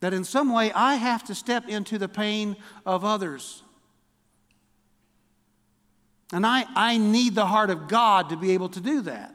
That 0.00 0.12
in 0.12 0.24
some 0.24 0.52
way 0.52 0.72
I 0.72 0.96
have 0.96 1.24
to 1.24 1.34
step 1.34 1.68
into 1.68 1.98
the 1.98 2.08
pain 2.08 2.56
of 2.84 3.04
others. 3.04 3.62
And 6.32 6.46
I, 6.46 6.64
I 6.74 6.96
need 6.96 7.34
the 7.34 7.46
heart 7.46 7.70
of 7.70 7.88
God 7.88 8.30
to 8.30 8.36
be 8.36 8.52
able 8.52 8.70
to 8.70 8.80
do 8.80 9.02
that. 9.02 9.34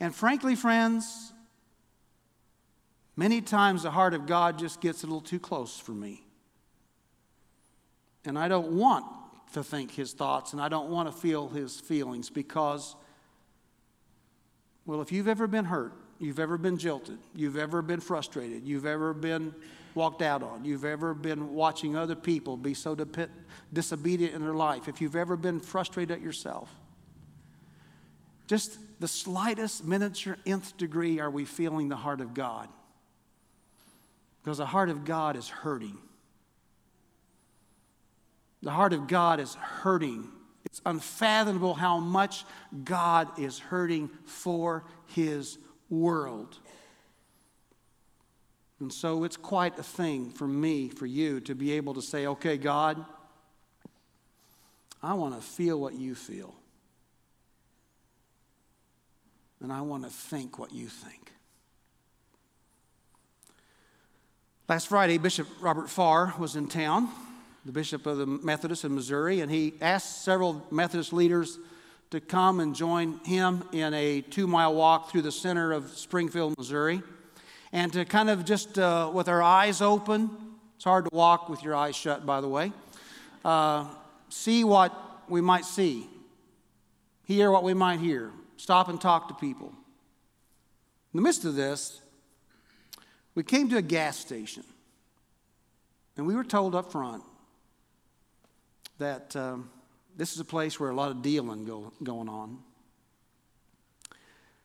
And 0.00 0.14
frankly, 0.14 0.56
friends, 0.56 1.32
many 3.16 3.40
times 3.40 3.84
the 3.84 3.90
heart 3.90 4.14
of 4.14 4.26
God 4.26 4.58
just 4.58 4.80
gets 4.80 5.04
a 5.04 5.06
little 5.06 5.20
too 5.20 5.38
close 5.38 5.78
for 5.78 5.92
me. 5.92 6.26
And 8.24 8.38
I 8.38 8.48
don't 8.48 8.72
want 8.72 9.06
to 9.52 9.62
think 9.62 9.92
his 9.92 10.12
thoughts 10.12 10.52
and 10.52 10.60
I 10.60 10.68
don't 10.68 10.90
want 10.90 11.10
to 11.10 11.16
feel 11.16 11.48
his 11.48 11.78
feelings 11.78 12.30
because, 12.30 12.96
well, 14.86 15.00
if 15.00 15.12
you've 15.12 15.28
ever 15.28 15.46
been 15.46 15.64
hurt, 15.64 15.92
you've 16.18 16.38
ever 16.38 16.58
been 16.58 16.78
jilted, 16.78 17.18
you've 17.34 17.56
ever 17.56 17.82
been 17.82 18.00
frustrated, 18.00 18.66
you've 18.66 18.86
ever 18.86 19.14
been 19.14 19.54
walked 19.94 20.22
out 20.22 20.42
on, 20.42 20.64
you've 20.64 20.84
ever 20.84 21.14
been 21.14 21.54
watching 21.54 21.96
other 21.96 22.16
people 22.16 22.56
be 22.56 22.74
so 22.74 22.96
disobedient 23.72 24.34
in 24.34 24.42
their 24.42 24.54
life, 24.54 24.88
if 24.88 25.00
you've 25.00 25.16
ever 25.16 25.36
been 25.36 25.60
frustrated 25.60 26.18
at 26.18 26.22
yourself, 26.22 26.70
just 28.46 28.78
the 29.00 29.08
slightest 29.08 29.84
miniature 29.84 30.36
nth 30.44 30.76
degree 30.76 31.18
are 31.18 31.30
we 31.30 31.44
feeling 31.44 31.88
the 31.88 31.96
heart 31.96 32.20
of 32.20 32.34
God. 32.34 32.68
Because 34.42 34.58
the 34.58 34.66
heart 34.66 34.90
of 34.90 35.06
God 35.06 35.36
is 35.36 35.48
hurting. 35.48 35.96
The 38.62 38.70
heart 38.70 38.92
of 38.92 39.08
God 39.08 39.40
is 39.40 39.54
hurting. 39.54 40.28
It's 40.64 40.80
unfathomable 40.86 41.74
how 41.74 41.98
much 41.98 42.44
God 42.84 43.38
is 43.38 43.58
hurting 43.58 44.10
for 44.24 44.84
his 45.06 45.58
world. 45.90 46.58
And 48.80 48.92
so 48.92 49.24
it's 49.24 49.36
quite 49.36 49.78
a 49.78 49.82
thing 49.82 50.30
for 50.30 50.48
me, 50.48 50.88
for 50.88 51.06
you, 51.06 51.40
to 51.40 51.54
be 51.54 51.72
able 51.72 51.94
to 51.94 52.02
say, 52.02 52.26
okay, 52.26 52.56
God, 52.56 53.04
I 55.02 55.14
want 55.14 55.34
to 55.34 55.40
feel 55.40 55.78
what 55.78 55.94
you 55.94 56.14
feel. 56.14 56.54
And 59.60 59.72
I 59.72 59.82
want 59.82 60.04
to 60.04 60.10
think 60.10 60.58
what 60.58 60.72
you 60.72 60.88
think. 60.88 61.32
Last 64.68 64.88
Friday, 64.88 65.18
Bishop 65.18 65.46
Robert 65.60 65.88
Farr 65.88 66.34
was 66.38 66.56
in 66.56 66.68
town 66.68 67.08
the 67.64 67.72
bishop 67.72 68.06
of 68.06 68.18
the 68.18 68.26
Methodists 68.26 68.84
in 68.84 68.94
Missouri, 68.94 69.40
and 69.40 69.50
he 69.50 69.74
asked 69.80 70.22
several 70.22 70.66
Methodist 70.70 71.12
leaders 71.12 71.58
to 72.10 72.20
come 72.20 72.60
and 72.60 72.74
join 72.74 73.18
him 73.24 73.64
in 73.72 73.94
a 73.94 74.20
two 74.20 74.46
mile 74.46 74.74
walk 74.74 75.10
through 75.10 75.22
the 75.22 75.32
center 75.32 75.72
of 75.72 75.88
Springfield, 75.90 76.56
Missouri, 76.58 77.02
and 77.72 77.92
to 77.94 78.04
kind 78.04 78.28
of 78.28 78.44
just 78.44 78.78
uh, 78.78 79.10
with 79.12 79.28
our 79.28 79.42
eyes 79.42 79.80
open, 79.80 80.30
it's 80.76 80.84
hard 80.84 81.06
to 81.06 81.10
walk 81.14 81.48
with 81.48 81.62
your 81.62 81.74
eyes 81.74 81.96
shut, 81.96 82.26
by 82.26 82.40
the 82.40 82.48
way, 82.48 82.72
uh, 83.44 83.86
see 84.28 84.62
what 84.62 84.94
we 85.28 85.40
might 85.40 85.64
see, 85.64 86.06
hear 87.24 87.50
what 87.50 87.62
we 87.62 87.72
might 87.72 87.98
hear, 87.98 88.30
stop 88.58 88.88
and 88.88 89.00
talk 89.00 89.28
to 89.28 89.34
people. 89.34 89.68
In 89.68 91.18
the 91.18 91.22
midst 91.22 91.46
of 91.46 91.54
this, 91.54 92.02
we 93.34 93.42
came 93.42 93.70
to 93.70 93.78
a 93.78 93.82
gas 93.82 94.18
station, 94.18 94.64
and 96.18 96.26
we 96.26 96.34
were 96.34 96.44
told 96.44 96.74
up 96.74 96.92
front 96.92 97.22
that 98.98 99.34
um, 99.36 99.70
this 100.16 100.32
is 100.32 100.40
a 100.40 100.44
place 100.44 100.78
where 100.78 100.90
a 100.90 100.94
lot 100.94 101.10
of 101.10 101.22
dealing 101.22 101.64
go, 101.64 101.92
going 102.02 102.28
on. 102.28 102.58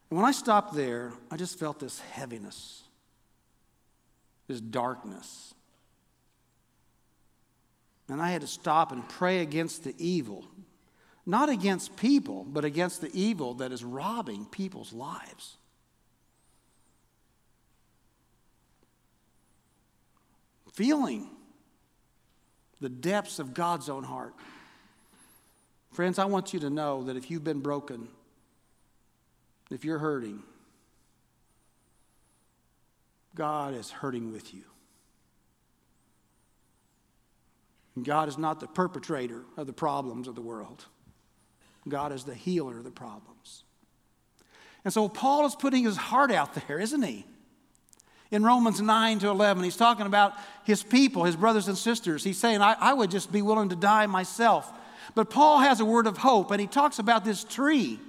And 0.09 0.17
when 0.17 0.25
I 0.25 0.31
stopped 0.31 0.73
there, 0.73 1.13
I 1.29 1.37
just 1.37 1.59
felt 1.59 1.79
this 1.79 1.99
heaviness, 1.99 2.83
this 4.47 4.59
darkness. 4.59 5.53
And 8.07 8.21
I 8.21 8.31
had 8.31 8.41
to 8.41 8.47
stop 8.47 8.91
and 8.91 9.07
pray 9.07 9.41
against 9.41 9.83
the 9.83 9.93
evil. 9.97 10.45
not 11.29 11.47
against 11.47 11.95
people, 11.95 12.43
but 12.43 12.65
against 12.65 13.01
the 13.01 13.11
evil 13.13 13.53
that 13.55 13.71
is 13.71 13.83
robbing 13.83 14.45
people's 14.45 14.91
lives. 14.91 15.57
Feeling 20.73 21.29
the 22.81 22.89
depths 22.89 23.39
of 23.39 23.53
God's 23.53 23.89
own 23.89 24.03
heart. 24.03 24.33
Friends, 25.91 26.19
I 26.19 26.25
want 26.25 26.53
you 26.53 26.59
to 26.61 26.69
know 26.69 27.03
that 27.03 27.17
if 27.17 27.29
you've 27.29 27.43
been 27.43 27.61
broken, 27.61 28.07
if 29.69 29.83
you're 29.83 29.99
hurting, 29.99 30.43
God 33.35 33.73
is 33.73 33.91
hurting 33.91 34.31
with 34.31 34.53
you. 34.53 34.63
And 37.95 38.05
God 38.05 38.27
is 38.29 38.37
not 38.37 38.59
the 38.59 38.67
perpetrator 38.67 39.43
of 39.57 39.67
the 39.67 39.73
problems 39.73 40.27
of 40.27 40.35
the 40.35 40.41
world. 40.41 40.85
God 41.87 42.11
is 42.11 42.23
the 42.23 42.35
healer 42.35 42.77
of 42.77 42.83
the 42.83 42.91
problems. 42.91 43.63
And 44.85 44.93
so 44.93 45.09
Paul 45.09 45.45
is 45.45 45.55
putting 45.55 45.83
his 45.83 45.97
heart 45.97 46.31
out 46.31 46.55
there, 46.67 46.79
isn't 46.79 47.01
he? 47.01 47.25
In 48.31 48.43
Romans 48.43 48.79
9 48.79 49.19
to 49.19 49.29
11, 49.29 49.63
he's 49.63 49.75
talking 49.75 50.05
about 50.05 50.33
his 50.63 50.83
people, 50.83 51.23
his 51.23 51.35
brothers 51.35 51.67
and 51.67 51.77
sisters. 51.77 52.23
He's 52.23 52.37
saying, 52.37 52.61
I, 52.61 52.75
I 52.79 52.93
would 52.93 53.09
just 53.09 53.31
be 53.31 53.41
willing 53.41 53.69
to 53.69 53.75
die 53.75 54.05
myself. 54.05 54.71
But 55.15 55.31
Paul 55.31 55.59
has 55.59 55.79
a 55.79 55.85
word 55.85 56.05
of 56.05 56.17
hope, 56.17 56.51
and 56.51 56.61
he 56.61 56.67
talks 56.67 56.99
about 56.99 57.25
this 57.25 57.43
tree. 57.43 57.99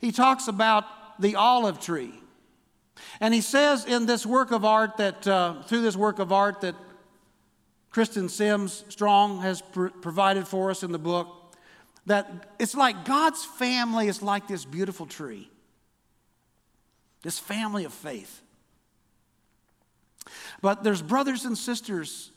He 0.00 0.12
talks 0.12 0.48
about 0.48 0.84
the 1.20 1.36
olive 1.36 1.80
tree. 1.80 2.14
And 3.20 3.34
he 3.34 3.42
says 3.42 3.84
in 3.84 4.06
this 4.06 4.24
work 4.24 4.50
of 4.50 4.64
art 4.64 4.96
that, 4.96 5.26
uh, 5.26 5.62
through 5.62 5.82
this 5.82 5.96
work 5.96 6.18
of 6.18 6.32
art 6.32 6.62
that 6.62 6.74
Kristen 7.90 8.28
Sims 8.28 8.84
Strong 8.88 9.40
has 9.40 9.60
pr- 9.60 9.88
provided 9.88 10.46
for 10.46 10.70
us 10.70 10.82
in 10.82 10.92
the 10.92 10.98
book, 10.98 11.54
that 12.06 12.54
it's 12.58 12.74
like 12.74 13.04
God's 13.04 13.44
family 13.44 14.08
is 14.08 14.22
like 14.22 14.48
this 14.48 14.64
beautiful 14.64 15.06
tree, 15.06 15.50
this 17.22 17.38
family 17.38 17.84
of 17.84 17.92
faith. 17.92 18.42
But 20.60 20.82
there's 20.82 21.02
brothers 21.02 21.44
and 21.44 21.56
sisters 21.56 22.30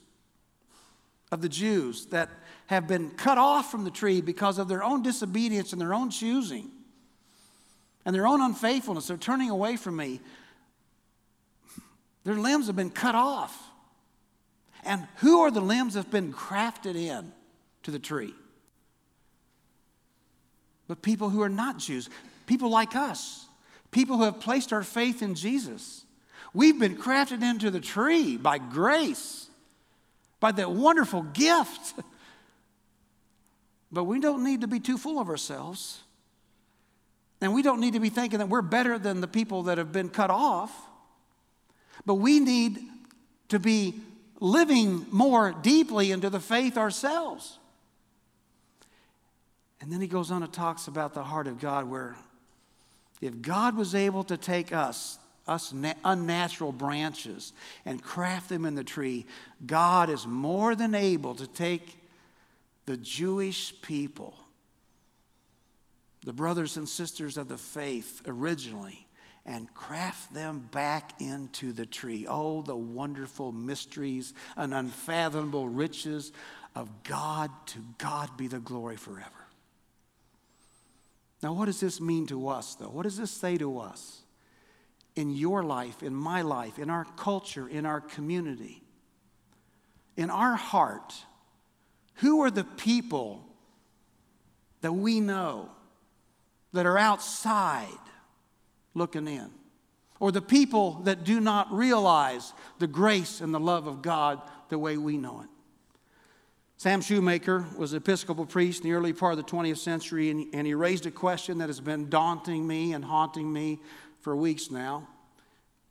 of 1.32 1.42
the 1.42 1.50
Jews 1.50 2.06
that 2.08 2.30
have 2.68 2.88
been 2.88 3.12
cut 3.12 3.38
off 3.38 3.70
from 3.70 3.84
the 3.84 3.92
tree 3.92 4.22
because 4.22 4.58
of 4.58 4.68
their 4.68 4.84
own 4.84 5.04
disobedience 5.04 5.74
and 5.74 5.82
their 5.82 5.94
own 5.94 6.10
choosing 6.10 6.70
and 8.06 8.16
their 8.16 8.28
own 8.28 8.42
unfaithfulness. 8.42 9.08
They're 9.08 9.18
turning 9.18 9.50
away 9.50 9.75
from 9.75 9.96
me. 9.96 10.22
Their 12.24 12.36
limbs 12.36 12.68
have 12.68 12.75
been 12.75 12.90
cut 12.90 13.16
off. 13.16 13.58
And 14.86 15.08
who 15.18 15.42
are 15.42 15.52
the 15.52 15.62
limbs 15.62 15.94
that 15.94 16.04
have 16.04 16.12
been 16.12 16.34
crafted 16.34 16.96
in 16.96 17.32
to 17.84 17.92
the 17.92 18.00
tree? 18.00 18.34
But 20.88 21.02
people 21.02 21.30
who 21.30 21.42
are 21.42 21.50
not 21.50 21.80
Jews, 21.80 22.10
people 22.46 22.70
like 22.70 22.96
us, 22.96 23.46
people 23.92 24.18
who 24.18 24.24
have 24.24 24.40
placed 24.40 24.74
our 24.74 24.84
faith 24.84 25.22
in 25.22 25.36
Jesus. 25.36 26.02
We've 26.53 26.79
been 26.79 26.95
crafted 26.95 27.43
into 27.43 27.72
the 27.72 27.79
tree 27.79 28.38
by 28.38 28.60
grace, 28.60 29.48
by 30.39 30.51
that 30.51 30.72
wonderful 30.72 31.24
gift. 31.24 31.93
But 33.91 34.05
we 34.05 34.19
don't 34.19 34.43
need 34.43 34.62
to 34.62 34.67
be 34.67 34.79
too 34.79 34.98
full 34.98 35.19
of 35.19 35.29
ourselves. 35.29 36.01
And 37.41 37.53
we 37.53 37.62
don't 37.62 37.79
need 37.79 37.93
to 37.93 38.00
be 38.00 38.10
thinking 38.10 38.39
that 38.39 38.50
we're 38.50 38.62
better 38.62 38.98
than 38.98 39.22
the 39.22 39.27
people 39.27 39.63
that 39.63 39.77
have 39.77 39.91
been 39.91 40.10
cut 40.10 40.29
off. 40.29 40.72
But 42.05 42.15
we 42.15 42.39
need 42.39 42.79
to 43.50 43.60
be 43.60 43.95
living 44.39 45.05
more 45.12 45.51
deeply 45.51 46.12
into 46.12 46.29
the 46.29 46.39
faith 46.39 46.77
ourselves. 46.77 47.57
And 49.79 49.91
then 49.91 50.01
he 50.01 50.07
goes 50.07 50.31
on 50.31 50.43
and 50.43 50.51
talks 50.51 50.88
about 50.88 51.13
the 51.13 51.24
heart 51.24 51.48
of 51.48 51.60
God, 51.60 51.86
where 51.86 52.15
if 53.21 53.41
God 53.41 53.75
was 53.75 53.93
able 53.93 54.23
to 54.25 54.38
take 54.38 54.73
us, 54.73 55.17
us 55.47 55.73
unnatural 56.06 56.71
branches, 56.71 57.53
and 57.86 58.01
craft 58.01 58.49
them 58.49 58.65
in 58.65 58.75
the 58.75 58.84
tree, 58.84 59.25
God 59.65 60.10
is 60.10 60.25
more 60.25 60.75
than 60.75 60.95
able 60.95 61.36
to 61.36 61.47
take 61.47 61.97
the 62.86 62.97
Jewish 62.97 63.73
people, 63.82 64.36
the 66.25 66.34
brothers 66.34 66.77
and 66.77 66.88
sisters 66.88 67.38
of 67.38 67.49
the 67.49 67.58
faith 67.58 68.21
originally, 68.25 69.06
and 69.45 69.73
craft 69.73 70.34
them 70.34 70.69
back 70.71 71.19
into 71.19 71.73
the 71.73 71.86
tree. 71.86 72.25
Oh, 72.27 72.62
the 72.62 72.75
wonderful 72.75 73.51
mysteries 73.51 74.34
and 74.56 74.73
unfathomable 74.73 75.67
riches 75.67 76.32
of 76.75 77.03
God. 77.03 77.51
To 77.67 77.79
God 77.97 78.38
be 78.38 78.47
the 78.47 78.60
glory 78.60 78.95
forever. 78.95 79.29
Now, 81.41 81.51
what 81.51 81.65
does 81.65 81.82
this 81.82 81.99
mean 81.99 82.25
to 82.27 82.47
us, 82.47 82.75
though? 82.75 82.88
What 82.88 83.03
does 83.03 83.17
this 83.17 83.32
say 83.32 83.58
to 83.58 83.79
us 83.79 84.22
in 85.15 85.34
your 85.34 85.63
life, 85.63 86.04
in 86.04 86.13
my 86.13 86.41
life, 86.41 86.80
in 86.80 86.89
our 86.89 87.06
culture, 87.17 87.67
in 87.67 87.86
our 87.86 88.02
community, 88.02 88.84
in 90.17 90.30
our 90.30 90.56
heart? 90.56 91.13
Who 92.15 92.41
are 92.41 92.52
the 92.52 92.63
people 92.63 93.45
that 94.82 94.93
we 94.93 95.19
know 95.19 95.69
that 96.73 96.86
are 96.86 96.97
outside 96.97 97.88
looking 98.93 99.28
in. 99.28 99.49
Or 100.19 100.32
the 100.32 100.41
people 100.41 101.02
that 101.04 101.23
do 101.23 101.39
not 101.39 101.71
realize 101.71 102.54
the 102.80 102.88
grace 102.88 103.41
and 103.41 103.54
the 103.54 103.60
love 103.60 103.88
of 103.88 104.02
God 104.02 104.41
the 104.69 104.78
way 104.78 104.97
we 104.97 105.17
know 105.17 105.41
it. 105.41 105.49
Sam 106.78 107.02
Shoemaker 107.02 107.65
was 107.78 107.93
an 107.93 107.97
Episcopal 107.97 108.45
priest 108.45 108.84
in 108.84 108.89
the 108.89 108.95
early 108.95 109.13
part 109.13 109.38
of 109.38 109.38
the 109.38 109.52
20th 109.52 109.78
century, 109.78 110.30
and, 110.30 110.54
and 110.54 110.67
he 110.67 110.73
raised 110.73 111.06
a 111.06 111.12
question 111.12 111.60
that 111.60 111.69
has 111.69 111.80
been 111.80 112.10
daunting 112.10 112.67
me 112.67 112.93
and 112.93 113.06
haunting 113.06 113.52
me 113.52 113.80
for 114.23 114.36
weeks 114.36 114.71
now. 114.71 115.07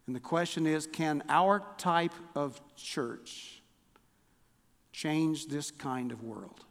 And 0.06 0.16
the 0.16 0.20
question 0.20 0.66
is 0.66 0.86
can 0.86 1.22
our 1.28 1.62
type 1.78 2.14
of 2.34 2.60
church 2.74 3.62
change 4.90 5.46
this 5.46 5.70
kind 5.70 6.10
of 6.10 6.24
world? 6.24 6.64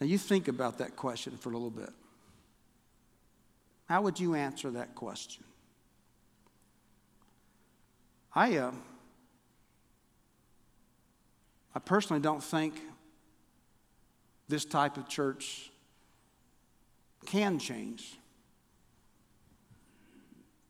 Now, 0.00 0.06
you 0.06 0.18
think 0.18 0.48
about 0.48 0.78
that 0.78 0.96
question 0.96 1.36
for 1.36 1.50
a 1.50 1.52
little 1.52 1.70
bit. 1.70 1.90
How 3.88 4.02
would 4.02 4.18
you 4.18 4.34
answer 4.34 4.70
that 4.72 4.96
question? 4.96 5.44
I, 8.34 8.56
uh, 8.56 8.72
I 11.74 11.78
personally 11.78 12.20
don't 12.20 12.42
think 12.42 12.80
this 14.48 14.64
type 14.64 14.96
of 14.96 15.08
church 15.08 15.70
can 17.26 17.58
change 17.58 18.18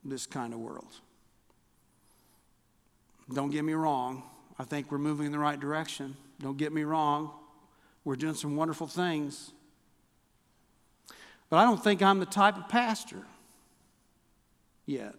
this 0.05 0.27
kind 0.27 0.53
of 0.53 0.59
world. 0.59 0.93
Don't 3.33 3.51
get 3.51 3.65
me 3.65 3.73
wrong. 3.75 4.23
I 4.59 4.65
think 4.65 4.91
we're 4.91 4.99
moving 4.99 5.27
in 5.27 5.33
the 5.33 5.39
right 5.39 5.59
direction. 5.59 6.17
Don't 6.41 6.59
get 6.59 6.73
me 6.73 6.83
wrong. 6.83 7.31
We're 8.05 8.17
doing 8.17 8.35
some 8.35 8.57
wonderful 8.57 8.87
things. 8.87 9.53
But 11.49 11.59
I 11.59 11.65
don't 11.65 11.83
think 11.83 12.03
I'm 12.03 12.19
the 12.19 12.27
type 12.27 12.57
of 12.57 12.69
pastor 12.69 13.25
yet 14.87 15.15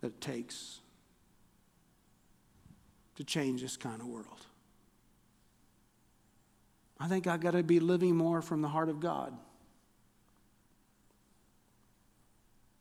that 0.00 0.08
it 0.08 0.20
takes 0.20 0.80
to 3.16 3.24
change 3.24 3.62
this 3.62 3.76
kind 3.76 4.00
of 4.00 4.06
world. 4.06 4.46
I 7.00 7.08
think 7.08 7.26
I've 7.26 7.40
got 7.40 7.52
to 7.52 7.62
be 7.62 7.80
living 7.80 8.16
more 8.16 8.42
from 8.42 8.62
the 8.62 8.68
heart 8.68 8.88
of 8.88 9.00
God. 9.00 9.36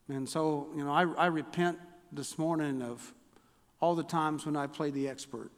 And 0.09 0.27
so, 0.27 0.67
you 0.75 0.83
know, 0.83 0.91
I, 0.91 1.03
I 1.03 1.25
repent 1.27 1.79
this 2.11 2.37
morning 2.37 2.81
of 2.81 3.13
all 3.79 3.95
the 3.95 4.03
times 4.03 4.45
when 4.45 4.55
I 4.55 4.67
played 4.67 4.93
the 4.93 5.07
expert. 5.07 5.51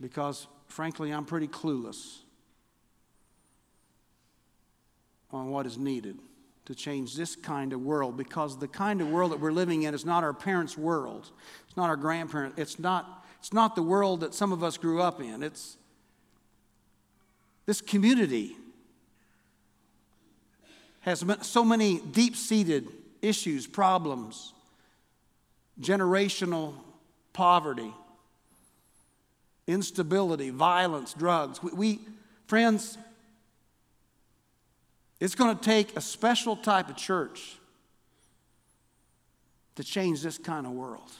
Because 0.00 0.46
frankly, 0.66 1.10
I'm 1.10 1.24
pretty 1.24 1.48
clueless 1.48 2.18
on 5.30 5.50
what 5.50 5.66
is 5.66 5.76
needed 5.76 6.18
to 6.66 6.74
change 6.74 7.16
this 7.16 7.34
kind 7.34 7.72
of 7.72 7.80
world 7.80 8.14
because 8.16 8.58
the 8.58 8.68
kind 8.68 9.00
of 9.00 9.08
world 9.08 9.32
that 9.32 9.40
we're 9.40 9.52
living 9.52 9.84
in 9.84 9.94
is 9.94 10.04
not 10.04 10.22
our 10.22 10.34
parents' 10.34 10.76
world. 10.76 11.30
It's 11.66 11.76
not 11.78 11.88
our 11.88 11.96
grandparents. 11.96 12.58
It's 12.58 12.78
not, 12.78 13.26
it's 13.38 13.54
not 13.54 13.74
the 13.74 13.82
world 13.82 14.20
that 14.20 14.34
some 14.34 14.52
of 14.52 14.62
us 14.62 14.76
grew 14.76 15.00
up 15.00 15.18
in. 15.20 15.42
It's 15.42 15.78
this 17.64 17.80
community 17.80 18.57
has 21.00 21.24
so 21.42 21.64
many 21.64 22.00
deep 22.00 22.36
seated 22.36 22.88
issues, 23.22 23.66
problems, 23.66 24.52
generational 25.80 26.74
poverty 27.32 27.92
instability, 29.68 30.50
violence, 30.50 31.12
drugs. 31.12 31.62
We, 31.62 31.72
we 31.72 32.00
friends, 32.48 32.98
it's 35.20 35.34
going 35.34 35.56
to 35.56 35.62
take 35.62 35.96
a 35.96 36.00
special 36.00 36.56
type 36.56 36.88
of 36.88 36.96
church 36.96 37.58
to 39.76 39.84
change 39.84 40.22
this 40.22 40.38
kind 40.38 40.66
of 40.66 40.72
world. 40.72 41.10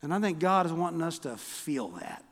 And 0.00 0.14
I 0.14 0.20
think 0.20 0.38
God 0.38 0.64
is 0.64 0.72
wanting 0.72 1.02
us 1.02 1.18
to 1.20 1.36
feel 1.36 1.88
that. 1.88 2.24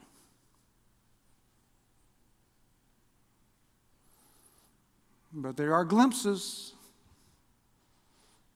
But 5.40 5.56
there 5.56 5.72
are 5.72 5.84
glimpses. 5.84 6.72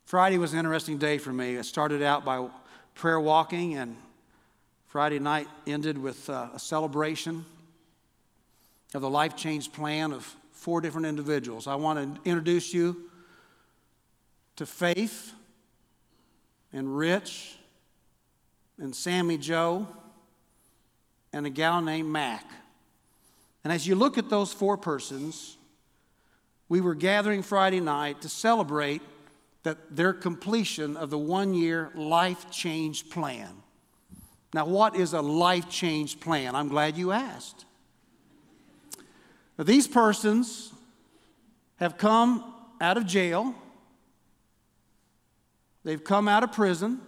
Friday 0.04 0.36
was 0.36 0.52
an 0.52 0.58
interesting 0.58 0.98
day 0.98 1.16
for 1.16 1.32
me. 1.32 1.54
It 1.54 1.64
started 1.64 2.02
out 2.02 2.24
by 2.24 2.48
prayer 2.96 3.20
walking, 3.20 3.76
and 3.76 3.96
Friday 4.88 5.20
night 5.20 5.46
ended 5.64 5.96
with 5.96 6.28
uh, 6.28 6.48
a 6.52 6.58
celebration 6.58 7.44
of 8.94 9.00
the 9.00 9.08
life 9.08 9.36
change 9.36 9.72
plan 9.72 10.12
of 10.12 10.24
four 10.50 10.80
different 10.80 11.06
individuals. 11.06 11.68
I 11.68 11.76
want 11.76 12.16
to 12.24 12.28
introduce 12.28 12.74
you 12.74 13.08
to 14.56 14.66
Faith 14.66 15.34
and 16.72 16.96
Rich 16.96 17.58
and 18.78 18.92
Sammy 18.92 19.38
Joe 19.38 19.86
and 21.32 21.46
a 21.46 21.50
gal 21.50 21.80
named 21.80 22.10
Mac. 22.10 22.44
And 23.62 23.72
as 23.72 23.86
you 23.86 23.94
look 23.94 24.18
at 24.18 24.28
those 24.28 24.52
four 24.52 24.76
persons, 24.76 25.58
we 26.72 26.80
were 26.80 26.94
gathering 26.94 27.42
Friday 27.42 27.80
night 27.80 28.22
to 28.22 28.30
celebrate 28.30 29.02
that 29.62 29.94
their 29.94 30.14
completion 30.14 30.96
of 30.96 31.10
the 31.10 31.18
one 31.18 31.52
year 31.52 31.90
life 31.94 32.50
change 32.50 33.10
plan. 33.10 33.50
Now, 34.54 34.64
what 34.64 34.96
is 34.96 35.12
a 35.12 35.20
life 35.20 35.68
change 35.68 36.18
plan? 36.18 36.54
I'm 36.54 36.68
glad 36.68 36.96
you 36.96 37.12
asked. 37.12 37.66
Now, 39.58 39.64
these 39.64 39.86
persons 39.86 40.72
have 41.76 41.98
come 41.98 42.42
out 42.80 42.96
of 42.96 43.04
jail, 43.04 43.54
they've 45.84 46.02
come 46.02 46.26
out 46.26 46.42
of 46.42 46.52
prison, 46.52 47.02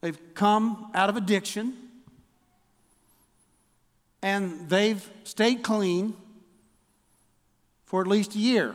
they've 0.00 0.18
come 0.32 0.90
out 0.94 1.10
of 1.10 1.18
addiction, 1.18 1.74
and 4.22 4.70
they've 4.70 5.06
stayed 5.24 5.62
clean 5.62 6.16
for 7.90 8.00
at 8.00 8.06
least 8.06 8.36
a 8.36 8.38
year. 8.38 8.72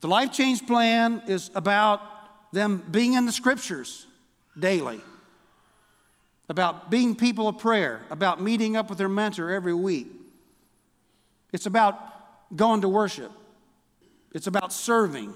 The 0.00 0.08
life 0.08 0.32
change 0.32 0.66
plan 0.66 1.22
is 1.28 1.48
about 1.54 2.02
them 2.52 2.82
being 2.90 3.12
in 3.12 3.24
the 3.24 3.30
scriptures 3.30 4.08
daily, 4.58 5.00
about 6.48 6.90
being 6.90 7.14
people 7.14 7.46
of 7.46 7.58
prayer, 7.58 8.00
about 8.10 8.42
meeting 8.42 8.76
up 8.76 8.88
with 8.88 8.98
their 8.98 9.08
mentor 9.08 9.48
every 9.48 9.72
week. 9.74 10.08
It's 11.52 11.66
about 11.66 12.00
going 12.56 12.80
to 12.80 12.88
worship, 12.88 13.30
it's 14.32 14.48
about 14.48 14.72
serving, 14.72 15.32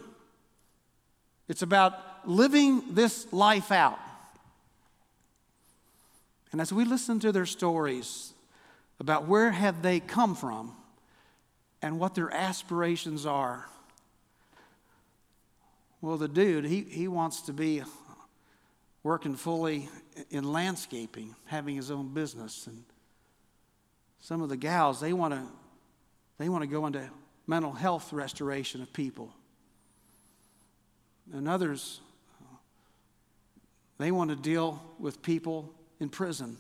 it's 1.46 1.62
about 1.62 2.26
living 2.28 2.92
this 2.92 3.32
life 3.32 3.70
out. 3.70 4.00
And 6.50 6.60
as 6.60 6.72
we 6.72 6.84
listen 6.84 7.20
to 7.20 7.30
their 7.30 7.46
stories 7.46 8.32
about 8.98 9.28
where 9.28 9.52
have 9.52 9.82
they 9.82 10.00
come 10.00 10.34
from, 10.34 10.72
and 11.86 12.00
what 12.00 12.16
their 12.16 12.32
aspirations 12.34 13.24
are. 13.24 13.64
Well, 16.00 16.16
the 16.16 16.26
dude, 16.26 16.64
he, 16.64 16.80
he 16.82 17.06
wants 17.06 17.42
to 17.42 17.52
be 17.52 17.82
working 19.04 19.36
fully 19.36 19.88
in 20.30 20.52
landscaping, 20.52 21.36
having 21.44 21.76
his 21.76 21.92
own 21.92 22.12
business. 22.12 22.66
And 22.66 22.82
some 24.18 24.42
of 24.42 24.48
the 24.48 24.56
gals, 24.56 25.00
they 25.00 25.12
want 25.12 25.34
to 25.34 25.42
they 26.38 26.48
want 26.48 26.62
to 26.62 26.66
go 26.66 26.86
into 26.86 27.08
mental 27.46 27.72
health 27.72 28.12
restoration 28.12 28.82
of 28.82 28.92
people. 28.92 29.32
And 31.32 31.48
others, 31.48 32.00
they 33.98 34.10
want 34.10 34.30
to 34.30 34.36
deal 34.36 34.82
with 34.98 35.22
people 35.22 35.72
in 36.00 36.08
prison 36.08 36.58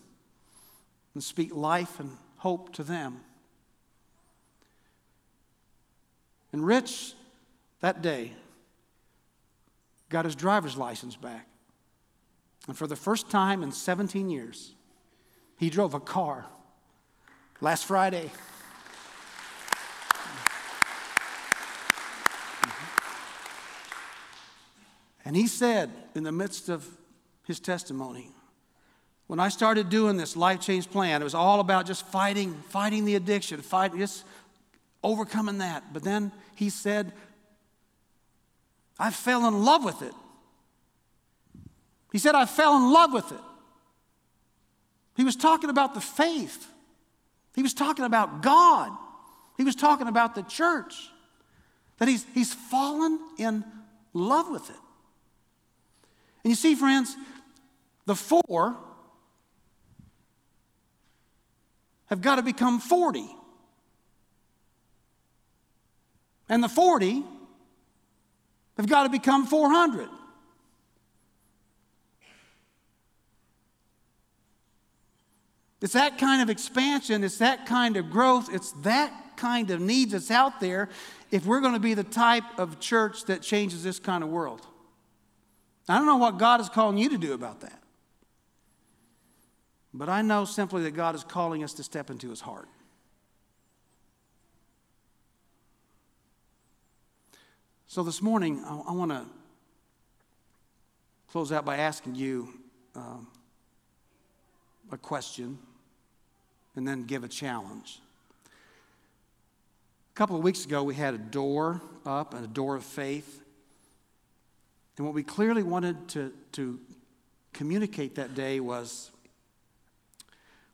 and 1.14 1.22
speak 1.22 1.54
life 1.54 1.98
and 1.98 2.16
hope 2.38 2.72
to 2.74 2.84
them. 2.84 3.20
And 6.56 6.66
Rich, 6.66 7.12
that 7.82 8.00
day, 8.00 8.32
got 10.08 10.24
his 10.24 10.34
driver's 10.34 10.74
license 10.74 11.14
back. 11.14 11.46
And 12.66 12.74
for 12.74 12.86
the 12.86 12.96
first 12.96 13.28
time 13.28 13.62
in 13.62 13.70
17 13.70 14.30
years, 14.30 14.74
he 15.58 15.68
drove 15.68 15.92
a 15.92 16.00
car 16.00 16.46
last 17.60 17.84
Friday. 17.84 18.30
And 25.26 25.36
he 25.36 25.46
said, 25.46 25.90
in 26.14 26.22
the 26.22 26.32
midst 26.32 26.70
of 26.70 26.88
his 27.46 27.60
testimony, 27.60 28.30
when 29.26 29.40
I 29.40 29.50
started 29.50 29.90
doing 29.90 30.16
this 30.16 30.38
life 30.38 30.60
change 30.60 30.88
plan, 30.90 31.20
it 31.20 31.24
was 31.24 31.34
all 31.34 31.60
about 31.60 31.84
just 31.84 32.06
fighting, 32.06 32.54
fighting 32.70 33.04
the 33.04 33.16
addiction, 33.16 33.60
fighting, 33.60 33.98
just 33.98 34.24
overcoming 35.06 35.58
that. 35.58 35.92
But 35.92 36.02
then 36.02 36.32
he 36.56 36.68
said, 36.68 37.12
I 38.98 39.10
fell 39.10 39.46
in 39.46 39.64
love 39.64 39.84
with 39.84 40.02
it. 40.02 40.12
He 42.12 42.18
said, 42.18 42.34
I 42.34 42.44
fell 42.44 42.76
in 42.76 42.92
love 42.92 43.12
with 43.12 43.30
it. 43.30 43.40
He 45.16 45.24
was 45.24 45.36
talking 45.36 45.70
about 45.70 45.94
the 45.94 46.00
faith, 46.00 46.66
he 47.54 47.62
was 47.62 47.72
talking 47.72 48.04
about 48.04 48.42
God, 48.42 48.90
he 49.56 49.64
was 49.64 49.74
talking 49.74 50.08
about 50.08 50.34
the 50.34 50.42
church. 50.42 50.94
That 51.98 52.08
he's, 52.08 52.26
he's 52.34 52.52
fallen 52.52 53.18
in 53.38 53.64
love 54.12 54.50
with 54.50 54.68
it. 54.68 54.76
And 56.44 56.50
you 56.50 56.54
see, 56.54 56.74
friends, 56.74 57.16
the 58.04 58.14
four 58.14 58.76
have 62.08 62.20
got 62.20 62.36
to 62.36 62.42
become 62.42 62.80
40. 62.80 63.26
And 66.48 66.62
the 66.62 66.68
40 66.68 67.24
have 68.76 68.88
got 68.88 69.04
to 69.04 69.08
become 69.08 69.46
400. 69.46 70.08
It's 75.82 75.92
that 75.92 76.18
kind 76.18 76.42
of 76.42 76.50
expansion, 76.50 77.22
it's 77.22 77.38
that 77.38 77.66
kind 77.66 77.96
of 77.96 78.10
growth, 78.10 78.52
it's 78.52 78.72
that 78.82 79.12
kind 79.36 79.70
of 79.70 79.80
needs 79.80 80.12
that's 80.12 80.30
out 80.30 80.58
there 80.60 80.88
if 81.30 81.44
we're 81.44 81.60
going 81.60 81.74
to 81.74 81.80
be 81.80 81.94
the 81.94 82.04
type 82.04 82.44
of 82.58 82.80
church 82.80 83.24
that 83.26 83.42
changes 83.42 83.84
this 83.84 83.98
kind 83.98 84.24
of 84.24 84.30
world. 84.30 84.66
I 85.88 85.98
don't 85.98 86.06
know 86.06 86.16
what 86.16 86.38
God 86.38 86.60
is 86.60 86.68
calling 86.68 86.98
you 86.98 87.10
to 87.10 87.18
do 87.18 87.34
about 87.34 87.60
that. 87.60 87.82
But 89.92 90.08
I 90.08 90.22
know 90.22 90.44
simply 90.44 90.82
that 90.82 90.92
God 90.92 91.14
is 91.14 91.24
calling 91.24 91.62
us 91.62 91.72
to 91.74 91.84
step 91.84 92.10
into 92.10 92.30
his 92.30 92.40
heart. 92.40 92.68
So 97.88 98.02
this 98.02 98.20
morning, 98.20 98.62
I, 98.64 98.82
I 98.88 98.92
want 98.92 99.12
to 99.12 99.24
close 101.30 101.52
out 101.52 101.64
by 101.64 101.76
asking 101.76 102.16
you 102.16 102.48
um, 102.96 103.28
a 104.90 104.96
question 104.96 105.56
and 106.74 106.86
then 106.86 107.04
give 107.04 107.22
a 107.22 107.28
challenge. 107.28 108.00
A 108.46 110.14
couple 110.16 110.36
of 110.36 110.42
weeks 110.42 110.64
ago, 110.64 110.82
we 110.82 110.96
had 110.96 111.14
a 111.14 111.18
door 111.18 111.80
up, 112.04 112.34
a 112.34 112.48
door 112.48 112.74
of 112.74 112.84
faith. 112.84 113.40
And 114.96 115.06
what 115.06 115.14
we 115.14 115.22
clearly 115.22 115.62
wanted 115.62 116.08
to, 116.08 116.32
to 116.52 116.80
communicate 117.52 118.16
that 118.16 118.34
day 118.34 118.58
was 118.58 119.12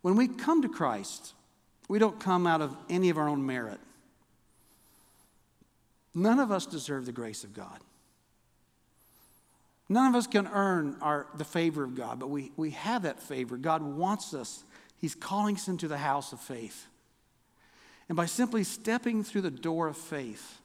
when 0.00 0.16
we 0.16 0.28
come 0.28 0.62
to 0.62 0.68
Christ, 0.68 1.34
we 1.88 1.98
don't 1.98 2.18
come 2.18 2.46
out 2.46 2.62
of 2.62 2.74
any 2.88 3.10
of 3.10 3.18
our 3.18 3.28
own 3.28 3.44
merit. 3.44 3.80
None 6.14 6.38
of 6.38 6.50
us 6.50 6.66
deserve 6.66 7.06
the 7.06 7.12
grace 7.12 7.44
of 7.44 7.54
God. 7.54 7.78
None 9.88 10.08
of 10.08 10.14
us 10.14 10.26
can 10.26 10.46
earn 10.46 10.96
our, 11.00 11.26
the 11.36 11.44
favor 11.44 11.84
of 11.84 11.94
God, 11.94 12.18
but 12.18 12.30
we, 12.30 12.52
we 12.56 12.70
have 12.70 13.02
that 13.02 13.20
favor. 13.20 13.56
God 13.56 13.82
wants 13.82 14.32
us, 14.32 14.64
He's 14.96 15.14
calling 15.14 15.56
us 15.56 15.68
into 15.68 15.88
the 15.88 15.98
house 15.98 16.32
of 16.32 16.40
faith. 16.40 16.86
And 18.08 18.16
by 18.16 18.26
simply 18.26 18.64
stepping 18.64 19.24
through 19.24 19.42
the 19.42 19.50
door 19.50 19.88
of 19.88 19.96
faith, 19.96 20.60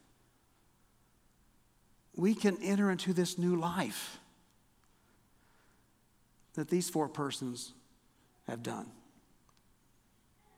we 2.16 2.34
can 2.34 2.58
enter 2.62 2.90
into 2.90 3.14
this 3.14 3.38
new 3.38 3.56
life 3.56 4.20
that 6.56 6.70
these 6.70 6.90
four 6.90 7.08
persons 7.08 7.74
have 8.48 8.64
done. 8.64 8.88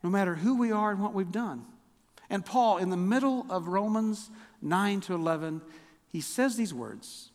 No 0.02 0.10
matter 0.10 0.36
who 0.36 0.58
we 0.58 0.72
are 0.72 0.92
and 0.92 1.02
what 1.02 1.14
we've 1.14 1.32
done. 1.32 1.66
And 2.30 2.46
Paul, 2.46 2.78
in 2.78 2.90
the 2.90 2.98
middle 2.98 3.46
of 3.50 3.68
Romans 3.68 4.30
9 4.62 5.02
to 5.02 5.16
11, 5.16 5.62
he 6.08 6.22
says 6.22 6.56
these 6.56 6.74
words 6.74 7.30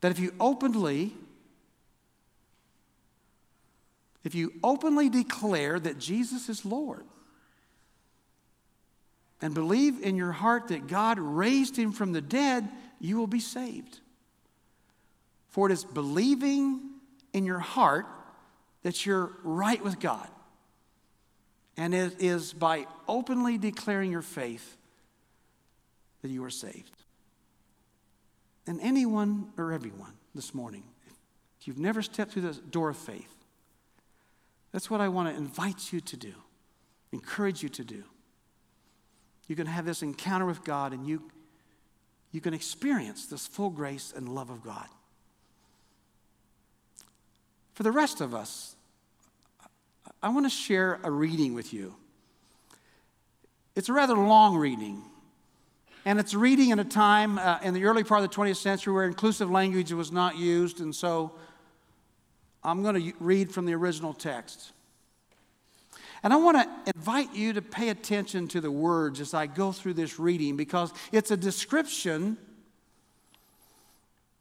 that 0.00 0.12
if 0.12 0.18
you 0.18 0.34
openly 0.38 1.14
if 4.24 4.34
you 4.34 4.54
openly 4.64 5.08
declare 5.08 5.78
that 5.78 6.00
Jesus 6.00 6.48
is 6.48 6.64
Lord 6.64 7.04
and 9.40 9.54
believe 9.54 10.02
in 10.02 10.16
your 10.16 10.32
heart 10.32 10.68
that 10.68 10.88
God 10.88 11.20
raised 11.20 11.76
him 11.76 11.92
from 11.92 12.12
the 12.12 12.20
dead, 12.20 12.68
you 12.98 13.18
will 13.18 13.28
be 13.28 13.38
saved. 13.38 14.00
For 15.48 15.70
it 15.70 15.72
is 15.72 15.84
believing 15.84 16.80
in 17.32 17.44
your 17.44 17.60
heart 17.60 18.06
that 18.82 19.06
you're 19.06 19.30
right 19.44 19.82
with 19.82 20.00
God. 20.00 20.28
And 21.76 21.94
it 21.94 22.20
is 22.20 22.52
by 22.52 22.86
openly 23.06 23.58
declaring 23.58 24.10
your 24.10 24.22
faith 24.22 24.76
that 26.22 26.28
you 26.28 26.42
are 26.44 26.50
saved. 26.50 26.92
And 28.66 28.80
anyone 28.80 29.52
or 29.56 29.72
everyone 29.72 30.12
this 30.34 30.54
morning, 30.54 30.82
if 31.60 31.68
you've 31.68 31.78
never 31.78 32.02
stepped 32.02 32.32
through 32.32 32.42
the 32.42 32.54
door 32.54 32.88
of 32.88 32.96
faith, 32.96 33.32
that's 34.72 34.90
what 34.90 35.00
I 35.00 35.08
want 35.08 35.28
to 35.28 35.36
invite 35.36 35.92
you 35.92 36.00
to 36.00 36.16
do, 36.16 36.34
encourage 37.12 37.62
you 37.62 37.68
to 37.70 37.84
do. 37.84 38.04
You 39.48 39.56
can 39.56 39.66
have 39.66 39.84
this 39.84 40.02
encounter 40.02 40.46
with 40.46 40.64
God 40.64 40.92
and 40.92 41.06
you, 41.06 41.22
you 42.32 42.40
can 42.40 42.54
experience 42.54 43.26
this 43.26 43.46
full 43.46 43.70
grace 43.70 44.12
and 44.16 44.28
love 44.28 44.50
of 44.50 44.62
God. 44.62 44.86
For 47.74 47.82
the 47.82 47.92
rest 47.92 48.20
of 48.20 48.34
us, 48.34 48.75
I 50.26 50.28
want 50.28 50.44
to 50.44 50.50
share 50.50 50.98
a 51.04 51.10
reading 51.10 51.54
with 51.54 51.72
you. 51.72 51.94
It's 53.76 53.88
a 53.88 53.92
rather 53.92 54.16
long 54.16 54.56
reading. 54.56 55.04
And 56.04 56.18
it's 56.18 56.34
reading 56.34 56.70
in 56.70 56.80
a 56.80 56.84
time 56.84 57.38
uh, 57.38 57.60
in 57.62 57.74
the 57.74 57.84
early 57.84 58.02
part 58.02 58.24
of 58.24 58.28
the 58.28 58.34
20th 58.34 58.56
century 58.56 58.92
where 58.92 59.04
inclusive 59.04 59.52
language 59.52 59.92
was 59.92 60.10
not 60.10 60.36
used. 60.36 60.80
And 60.80 60.92
so 60.92 61.36
I'm 62.64 62.82
going 62.82 63.00
to 63.00 63.12
read 63.20 63.52
from 63.52 63.66
the 63.66 63.74
original 63.74 64.12
text. 64.12 64.72
And 66.24 66.32
I 66.32 66.36
want 66.38 66.56
to 66.56 66.92
invite 66.96 67.32
you 67.32 67.52
to 67.52 67.62
pay 67.62 67.90
attention 67.90 68.48
to 68.48 68.60
the 68.60 68.72
words 68.72 69.20
as 69.20 69.32
I 69.32 69.46
go 69.46 69.70
through 69.70 69.94
this 69.94 70.18
reading 70.18 70.56
because 70.56 70.92
it's 71.12 71.30
a 71.30 71.36
description 71.36 72.36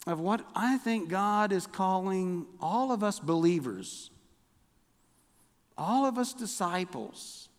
of 0.08 0.20
what 0.20 0.44
I 0.56 0.80
think 0.80 1.10
God 1.10 1.52
is 1.52 1.68
calling 1.68 2.48
all 2.60 2.92
of 2.92 3.04
us 3.04 3.20
believers, 3.20 4.10
all 5.78 6.06
of 6.06 6.18
us 6.18 6.34
disciples 6.34 7.50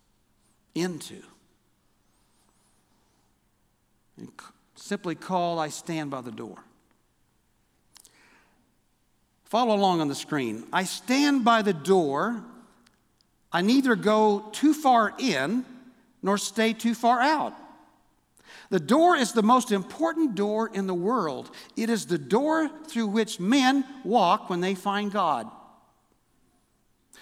into. 0.75 1.23
And 4.17 4.31
simply 4.75 5.15
call, 5.15 5.59
I 5.59 5.69
stand 5.69 6.11
by 6.11 6.21
the 6.21 6.31
door. 6.31 6.59
Follow 9.45 9.75
along 9.75 10.01
on 10.01 10.09
the 10.09 10.15
screen. 10.15 10.65
I 10.73 10.85
stand 10.85 11.45
by 11.45 11.63
the 11.63 11.73
door. 11.73 12.43
I 13.53 13.63
neither 13.63 13.95
go 13.95 14.49
too 14.53 14.75
far 14.75 15.15
in 15.19 15.65
nor 16.23 16.39
stay 16.39 16.73
too 16.73 16.95
far 16.95 17.21
out. 17.21 17.55
The 18.71 18.81
door 18.81 19.17
is 19.17 19.33
the 19.33 19.43
most 19.43 19.71
important 19.71 20.35
door 20.35 20.71
in 20.73 20.87
the 20.87 20.95
world. 20.95 21.51
It 21.77 21.89
is 21.89 22.07
the 22.07 22.19
door 22.19 22.69
through 22.89 23.07
which 23.09 23.39
men 23.39 23.85
walk 24.03 24.51
when 24.51 24.61
they 24.61 24.75
find 24.75 25.13
God. 25.13 25.49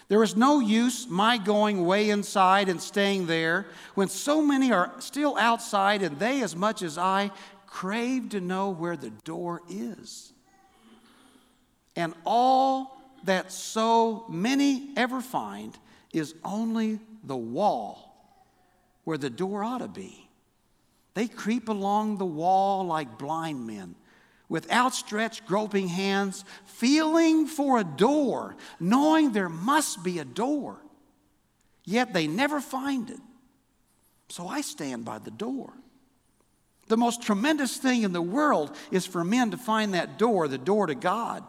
There 0.08 0.22
is 0.22 0.36
no 0.36 0.60
use 0.60 1.08
my 1.08 1.38
going 1.38 1.86
way 1.86 2.10
inside 2.10 2.68
and 2.68 2.80
staying 2.80 3.26
there 3.26 3.66
when 3.94 4.08
so 4.08 4.42
many 4.42 4.70
are 4.72 4.92
still 4.98 5.36
outside 5.38 6.02
and 6.02 6.18
they, 6.18 6.42
as 6.42 6.54
much 6.54 6.82
as 6.82 6.98
I, 6.98 7.30
crave 7.66 8.30
to 8.30 8.40
know 8.40 8.70
where 8.70 8.96
the 8.96 9.10
door 9.10 9.62
is. 9.68 10.32
And 11.96 12.12
all 12.24 13.00
that 13.24 13.50
so 13.50 14.26
many 14.28 14.90
ever 14.96 15.20
find 15.20 15.76
is 16.12 16.34
only 16.44 17.00
the 17.22 17.36
wall 17.36 18.14
where 19.04 19.18
the 19.18 19.30
door 19.30 19.64
ought 19.64 19.78
to 19.78 19.88
be. 19.88 20.28
They 21.14 21.28
creep 21.28 21.68
along 21.68 22.18
the 22.18 22.26
wall 22.26 22.84
like 22.84 23.18
blind 23.18 23.66
men 23.66 23.94
with 24.54 24.70
outstretched, 24.70 25.44
groping 25.46 25.88
hands, 25.88 26.44
feeling 26.64 27.44
for 27.44 27.80
a 27.80 27.82
door, 27.82 28.54
knowing 28.78 29.32
there 29.32 29.48
must 29.48 30.04
be 30.04 30.20
a 30.20 30.24
door. 30.24 30.76
Yet 31.84 32.12
they 32.12 32.28
never 32.28 32.60
find 32.60 33.10
it. 33.10 33.18
So 34.28 34.46
I 34.46 34.60
stand 34.60 35.04
by 35.04 35.18
the 35.18 35.32
door. 35.32 35.72
The 36.86 36.96
most 36.96 37.20
tremendous 37.20 37.78
thing 37.78 38.04
in 38.04 38.12
the 38.12 38.22
world 38.22 38.76
is 38.92 39.04
for 39.04 39.24
men 39.24 39.50
to 39.50 39.56
find 39.56 39.92
that 39.94 40.20
door, 40.20 40.46
the 40.46 40.56
door 40.56 40.86
to 40.86 40.94
God. 40.94 41.42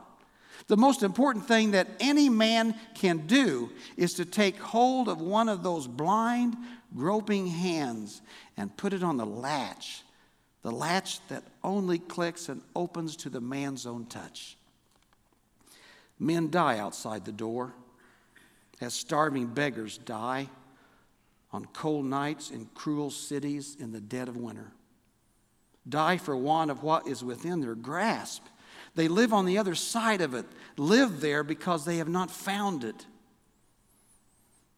The 0.66 0.76
most 0.76 1.04
important 1.04 1.48
thing 1.48 1.72
that 1.72 1.90
any 2.00 2.28
man 2.28 2.74
can 2.96 3.28
do 3.28 3.70
is 3.98 4.16
to 4.16 4.26
take 4.26 4.58
hold 4.58 5.10
of 5.10 5.22
one 5.22 5.48
of 5.48 5.62
those 5.62 5.86
blind, 5.86 6.58
groping 6.96 7.46
hands 7.46 8.24
and 8.58 8.76
put 8.76 8.94
it 8.94 9.04
on 9.04 9.18
the 9.18 9.28
latch, 9.28 10.02
the 10.66 10.72
latch 10.72 11.20
that 11.28 11.44
only 11.64 12.00
clicks 12.00 12.50
and 12.50 12.60
opens 12.76 13.16
to 13.16 13.30
the 13.30 13.40
man's 13.40 13.86
own 13.86 14.04
touch. 14.08 14.58
Men 16.18 16.50
die 16.50 16.80
outside 16.80 17.24
the 17.24 17.32
door, 17.32 17.72
as 18.82 18.96
starving 18.96 19.46
beggars 19.46 20.00
die 20.00 20.50
on 21.54 21.66
cold 21.66 22.06
nights 22.06 22.50
in 22.50 22.66
cruel 22.74 23.12
cities 23.12 23.78
in 23.80 23.92
the 23.92 24.02
dead 24.02 24.28
of 24.28 24.38
winter. 24.38 24.72
Die 25.88 26.18
for 26.18 26.36
want 26.36 26.72
of 26.72 26.82
what 26.82 27.08
is 27.08 27.24
within 27.24 27.62
their 27.62 27.76
grasp. 27.76 28.44
They 28.96 29.08
live 29.08 29.34
on 29.34 29.46
the 29.46 29.60
other 29.60 29.76
side 29.76 30.22
of 30.22 30.34
it, 30.34 30.48
live 30.78 31.22
there 31.22 31.44
because 31.44 31.86
they 31.86 31.98
have 31.98 32.10
not 32.10 32.32
found 32.32 32.84
it. 32.84 33.06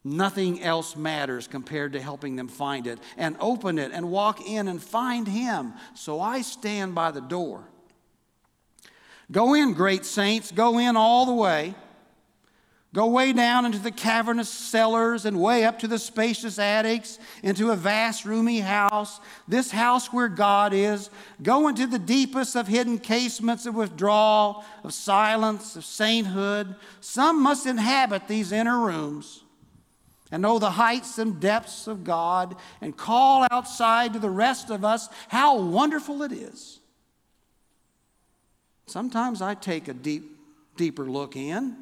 Nothing 0.07 0.63
else 0.63 0.95
matters 0.95 1.47
compared 1.47 1.91
to 1.91 2.01
helping 2.01 2.37
them 2.37 2.47
find 2.47 2.87
it 2.87 2.97
and 3.17 3.35
open 3.41 3.77
it 3.77 3.91
and 3.91 4.09
walk 4.09 4.39
in 4.47 4.69
and 4.69 4.81
find 4.81 5.27
Him. 5.27 5.73
So 5.95 6.21
I 6.21 6.43
stand 6.43 6.95
by 6.95 7.11
the 7.11 7.19
door. 7.19 7.65
Go 9.29 9.53
in, 9.53 9.73
great 9.73 10.05
saints, 10.05 10.49
go 10.51 10.77
in 10.79 10.95
all 10.95 11.25
the 11.25 11.33
way. 11.33 11.75
Go 12.93 13.07
way 13.07 13.33
down 13.33 13.65
into 13.65 13.79
the 13.79 13.91
cavernous 13.91 14.47
cellars 14.47 15.25
and 15.25 15.41
way 15.41 15.65
up 15.65 15.79
to 15.79 15.89
the 15.89 15.99
spacious 15.99 16.57
attics, 16.57 17.19
into 17.43 17.71
a 17.71 17.75
vast, 17.75 18.23
roomy 18.23 18.61
house, 18.61 19.19
this 19.45 19.71
house 19.71 20.13
where 20.13 20.29
God 20.29 20.71
is. 20.71 21.09
Go 21.43 21.67
into 21.67 21.85
the 21.85 21.99
deepest 21.99 22.55
of 22.55 22.69
hidden 22.69 22.97
casements 22.97 23.65
of 23.65 23.75
withdrawal, 23.75 24.63
of 24.85 24.93
silence, 24.93 25.75
of 25.75 25.83
sainthood. 25.83 26.77
Some 27.01 27.43
must 27.43 27.65
inhabit 27.65 28.29
these 28.29 28.53
inner 28.53 28.79
rooms 28.79 29.43
and 30.31 30.41
know 30.41 30.59
the 30.59 30.71
heights 30.71 31.17
and 31.19 31.39
depths 31.39 31.87
of 31.87 32.03
God 32.03 32.55
and 32.81 32.95
call 32.95 33.45
outside 33.49 34.13
to 34.13 34.19
the 34.19 34.29
rest 34.29 34.69
of 34.69 34.83
us 34.83 35.09
how 35.29 35.59
wonderful 35.59 36.23
it 36.23 36.31
is. 36.31 36.79
Sometimes 38.87 39.41
I 39.41 39.53
take 39.53 39.87
a 39.87 39.93
deep, 39.93 40.37
deeper 40.75 41.05
look 41.05 41.35
in. 41.35 41.75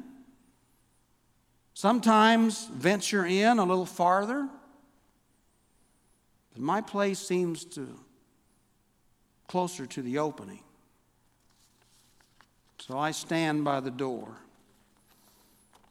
Sometimes 1.74 2.66
venture 2.66 3.24
in 3.24 3.58
a 3.58 3.64
little 3.64 3.86
farther. 3.86 4.48
But 6.52 6.62
my 6.62 6.80
place 6.80 7.18
seems 7.18 7.64
to 7.66 7.98
closer 9.46 9.86
to 9.86 10.02
the 10.02 10.18
opening. 10.18 10.62
So 12.78 12.98
I 12.98 13.10
stand 13.10 13.64
by 13.64 13.80
the 13.80 13.90
door. 13.90 14.28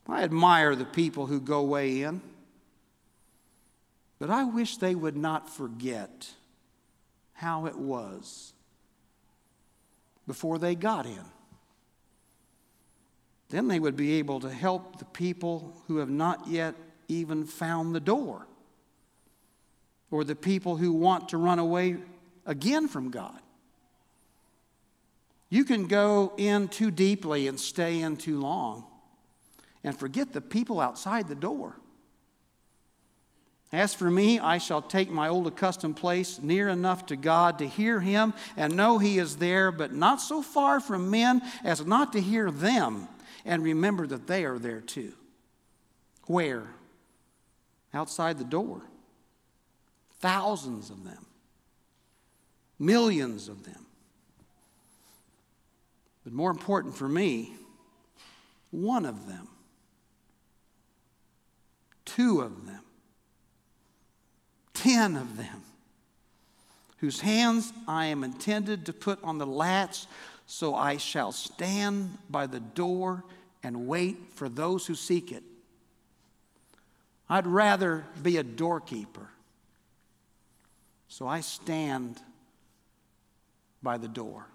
I 0.08 0.24
admire 0.24 0.76
the 0.76 0.86
people 0.86 1.26
who 1.26 1.39
go 1.39 1.63
way 1.63 2.04
in. 2.04 2.22
But 4.19 4.30
I 4.30 4.43
wish 4.43 4.78
they 4.78 4.95
would 4.95 5.17
not 5.17 5.49
forget 5.49 6.30
how 7.34 7.65
it 7.65 7.78
was 7.78 8.54
before 10.25 10.58
they 10.58 10.75
got 10.75 11.06
in. 11.06 11.25
Then 13.49 13.67
they 13.67 13.80
would 13.80 13.95
be 13.95 14.13
able 14.13 14.39
to 14.39 14.49
help 14.49 14.99
the 14.99 15.06
people 15.06 15.75
who 15.88 15.97
have 15.97 16.10
not 16.10 16.47
yet 16.47 16.75
even 17.08 17.45
found 17.45 17.93
the 17.93 17.99
door, 17.99 18.47
or 20.10 20.23
the 20.23 20.36
people 20.36 20.78
who 20.78 20.91
want 20.93 21.30
to 21.30 21.38
run 21.38 21.60
away 21.60 21.97
again 22.45 22.88
from 22.88 23.12
God. 23.12 23.39
You 25.49 25.63
can 25.63 25.88
go 25.88 26.34
in 26.38 26.67
too 26.69 26.89
deeply 26.89 27.47
and 27.47 27.60
stay 27.60 28.01
in 28.01 28.17
too 28.17 28.39
long 28.39 28.86
and 29.84 29.97
forget 29.97 30.34
the 30.34 30.41
people 30.41 30.82
outside 30.82 31.28
the 31.28 31.36
door. 31.36 31.78
As 33.76 33.94
for 33.94 34.10
me, 34.10 34.40
I 34.40 34.58
shall 34.58 34.82
take 34.82 35.12
my 35.12 35.28
old 35.28 35.48
accustomed 35.48 35.98
place 35.98 36.40
near 36.42 36.70
enough 36.70 37.08
to 37.08 37.18
God 37.18 37.60
to 37.60 37.68
hear 37.68 38.00
Him 38.00 38.34
and 38.56 38.78
know 38.78 39.00
He 39.00 39.20
is 39.20 39.36
there, 39.36 39.70
but 39.70 39.92
not 39.92 40.22
so 40.22 40.42
far 40.42 40.80
from 40.80 41.12
men 41.12 41.42
as 41.62 41.86
not 41.86 42.14
to 42.14 42.22
hear 42.22 42.50
them 42.50 43.10
and 43.44 43.62
remember 43.62 44.08
that 44.08 44.28
they 44.28 44.46
are 44.46 44.58
there 44.58 44.80
too. 44.80 45.12
Where? 46.28 46.64
Outside 47.94 48.38
the 48.38 48.46
door. 48.46 48.82
Thousands 50.22 50.90
of 50.90 51.04
them, 51.04 51.26
millions 52.80 53.50
of 53.50 53.66
them. 53.66 53.86
But 56.24 56.32
more 56.32 56.50
important 56.50 56.96
for 56.96 57.10
me, 57.10 57.56
one 58.72 59.06
of 59.06 59.28
them, 59.28 59.50
two 62.06 62.40
of 62.40 62.66
them 62.66 62.85
ten 64.76 65.16
of 65.16 65.38
them, 65.38 65.64
whose 66.98 67.22
hands 67.22 67.74
I 67.88 68.06
am 68.08 68.24
intended 68.24 68.86
to 68.86 68.94
put 68.94 69.24
on 69.24 69.40
the 69.40 69.48
latch 69.48 70.06
So 70.46 70.76
I 70.76 70.98
shall 70.98 71.32
stand 71.32 72.18
by 72.30 72.46
the 72.46 72.60
door 72.60 73.24
and 73.64 73.88
wait 73.88 74.18
for 74.36 74.48
those 74.48 74.86
who 74.86 74.96
seek 74.96 75.32
it. 75.32 75.44
I'd 77.28 77.48
rather 77.48 78.06
be 78.22 78.38
a 78.38 78.44
doorkeeper. 78.44 79.30
So 81.08 81.28
I 81.28 81.40
stand 81.42 82.22
by 83.82 83.98
the 83.98 84.08
door. 84.08 84.46